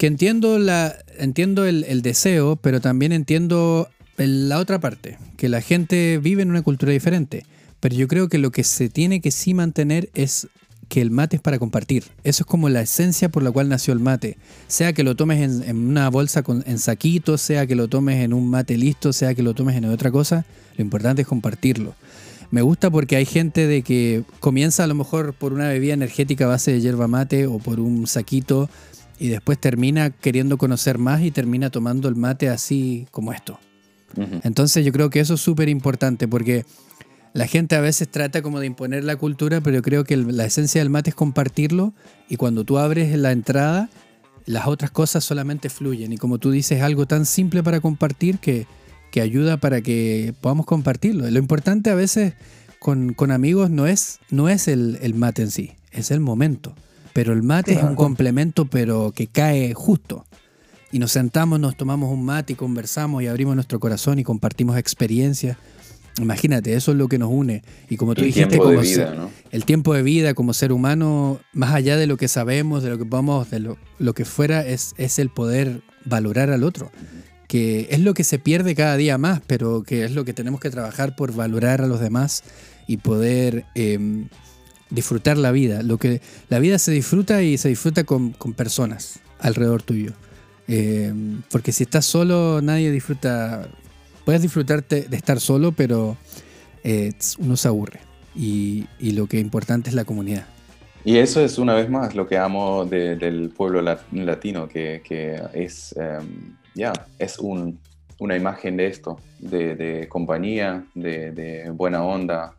[0.00, 3.86] Que entiendo, la, entiendo el, deseo, pero también entiendo
[4.16, 7.44] la otra parte, que la gente vive en una cultura diferente.
[7.80, 10.48] Pero yo creo que lo que se tiene que sí mantener es
[10.88, 12.04] que el mate es para compartir.
[12.24, 14.38] Eso es como la esencia por la cual nació el mate.
[14.68, 18.48] Sea que lo tomes en, una bolsa en saquito, sea que lo tomes en un
[18.48, 20.46] mate listo, sea que lo tomes en otra cosa,
[20.78, 21.94] lo importante es compartirlo.
[22.50, 26.46] Me gusta porque hay gente de que comienza a lo mejor por una bebida energética
[26.46, 28.68] a base de yerba mate o por un saquito
[29.20, 33.60] y después termina queriendo conocer más y termina tomando el mate así como esto.
[34.42, 36.64] Entonces yo creo que eso es súper importante porque
[37.32, 40.46] la gente a veces trata como de imponer la cultura, pero yo creo que la
[40.46, 41.92] esencia del mate es compartirlo
[42.28, 43.88] y cuando tú abres la entrada,
[44.46, 46.12] las otras cosas solamente fluyen.
[46.12, 48.66] Y como tú dices, algo tan simple para compartir que,
[49.20, 51.30] ayuda para que podamos compartirlo.
[51.30, 52.34] Lo importante a veces
[52.78, 56.74] con, amigos no es, no es el, mate en sí, es el momento.
[57.12, 60.24] Pero el mate es un complemento, pero que cae justo.
[60.92, 64.76] Y nos sentamos, nos tomamos un mate y conversamos y abrimos nuestro corazón y compartimos
[64.76, 65.56] experiencias
[66.18, 67.62] Imagínate, eso es lo que nos une.
[67.88, 72.06] Y como tú dijiste, como el tiempo de vida como ser humano, más allá de
[72.06, 75.82] lo que sabemos, de lo que vamos, de lo, que fuera, es, es, el poder
[76.04, 76.90] valorar al otro.
[77.46, 80.60] Que es lo que se pierde cada día más, pero que es lo que tenemos
[80.60, 82.44] que trabajar por valorar a los demás
[82.86, 84.28] y poder em,
[84.90, 85.82] disfrutar la vida.
[85.82, 90.12] Lo que, la vida se disfruta y se disfruta con, personas alrededor tuyo.
[90.68, 93.68] Em, porque si estás solo, nadie disfruta
[94.24, 96.16] puedes disfrutarte de estar solo, pero
[96.84, 98.00] eh, uno se aburre.
[98.36, 100.46] Y, lo que es importante es la comunidad.
[101.04, 105.02] Y eso es una vez más lo que amo del pueblo latino, que,
[105.52, 112.54] es, em, ya, es una imagen de esto, de, compañía, de, buena onda,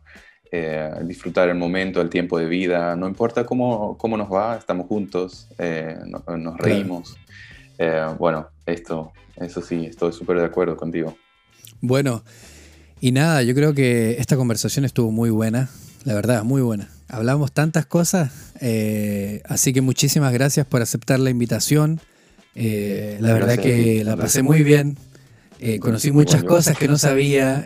[0.52, 4.86] eh, disfrutar el momento, el tiempo de vida, no importa cómo, cómo nos va, estamos
[4.86, 5.96] juntos, eh,
[6.38, 7.16] nos reímos.
[8.18, 11.16] bueno, esto, eso sí, estoy súper de acuerdo contigo.
[11.80, 12.22] Bueno,
[13.02, 15.68] y nada, yo creo que esta conversación estuvo muy buena,
[16.04, 16.88] la verdad, muy buena.
[17.08, 18.30] Hablamos tantas cosas,
[18.60, 22.00] eh, así que muchísimas gracias por aceptar la invitación.
[22.54, 24.96] Eh, la verdad que la pasé muy bien.
[25.58, 27.64] Eh, conocí muchas cosas que no sabía.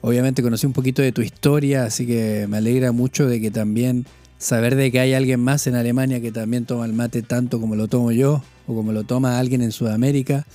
[0.00, 4.06] Obviamente conocí un poquito de tu historia, así que me alegra mucho de que también
[4.38, 7.76] saber de que hay alguien más en Alemania que también toma el mate tanto como
[7.76, 10.46] lo tomo yo o como lo toma alguien en Sudamérica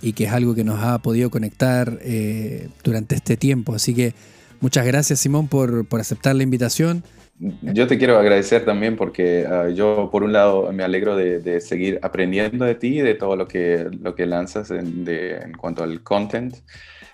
[0.00, 3.74] y que es algo que nos ha podido conectar eh, durante este tiempo.
[3.74, 4.14] Así que
[4.60, 7.02] muchas gracias Simón por, aceptar la invitación.
[7.60, 11.98] Yo te quiero agradecer también porque ah, yo por un lado me alegro de, seguir
[12.02, 16.56] aprendiendo de ti, de todo lo que, lo que lanzas en, en cuanto al content.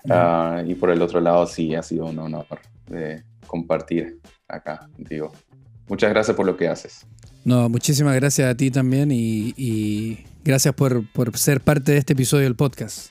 [0.09, 2.47] Ah, y por el otro lado sí ha sido un honor
[2.87, 5.33] de compartir acá contigo.
[5.89, 7.07] Muchas gracias por lo que haces.
[7.45, 12.57] No, muchísimas gracias a ti también y Gracias por, ser parte de este episodio del
[12.57, 13.11] podcast.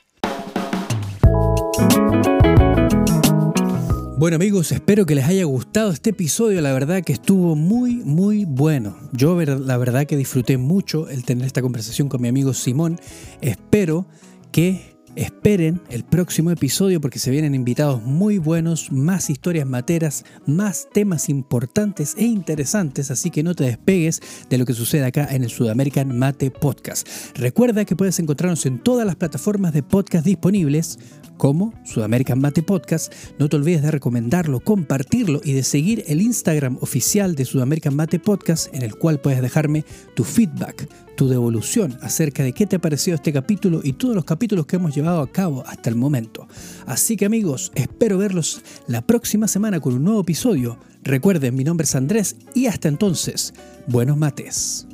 [4.18, 8.44] Bueno amigos, espero que les haya gustado este episodio, la verdad que estuvo muy muy
[8.44, 8.96] bueno.
[9.12, 13.00] Yo la verdad que disfruté mucho el tener esta conversación con mi amigo Simón.
[13.40, 14.06] Espero
[14.52, 20.88] que Esperen el próximo episodio porque se vienen invitados muy buenos, más historias materas, más
[20.90, 25.44] temas importantes e interesantes, así que no te despegues de lo que sucede acá en
[25.44, 27.06] el Sudamerican Mate Podcast.
[27.36, 30.98] Recuerda que puedes encontrarnos en todas las plataformas de podcast disponibles
[31.42, 33.12] como Sudamerican Mate Podcast.
[33.36, 38.20] No te olvides de recomendarlo, compartirlo y de seguir el Instagram oficial de Sudamerican Mate
[38.20, 39.84] Podcast en el cual puedes dejarme
[40.14, 44.24] tu feedback tu devolución acerca de qué te ha parecido este capítulo y todos los
[44.24, 46.46] capítulos que hemos llevado a cabo hasta el momento.
[46.86, 50.78] Así que amigos, espero verlos la próxima semana con un nuevo episodio.
[51.02, 53.52] Recuerden, mi nombre es Andrés y hasta entonces,
[53.88, 54.86] buenos mates.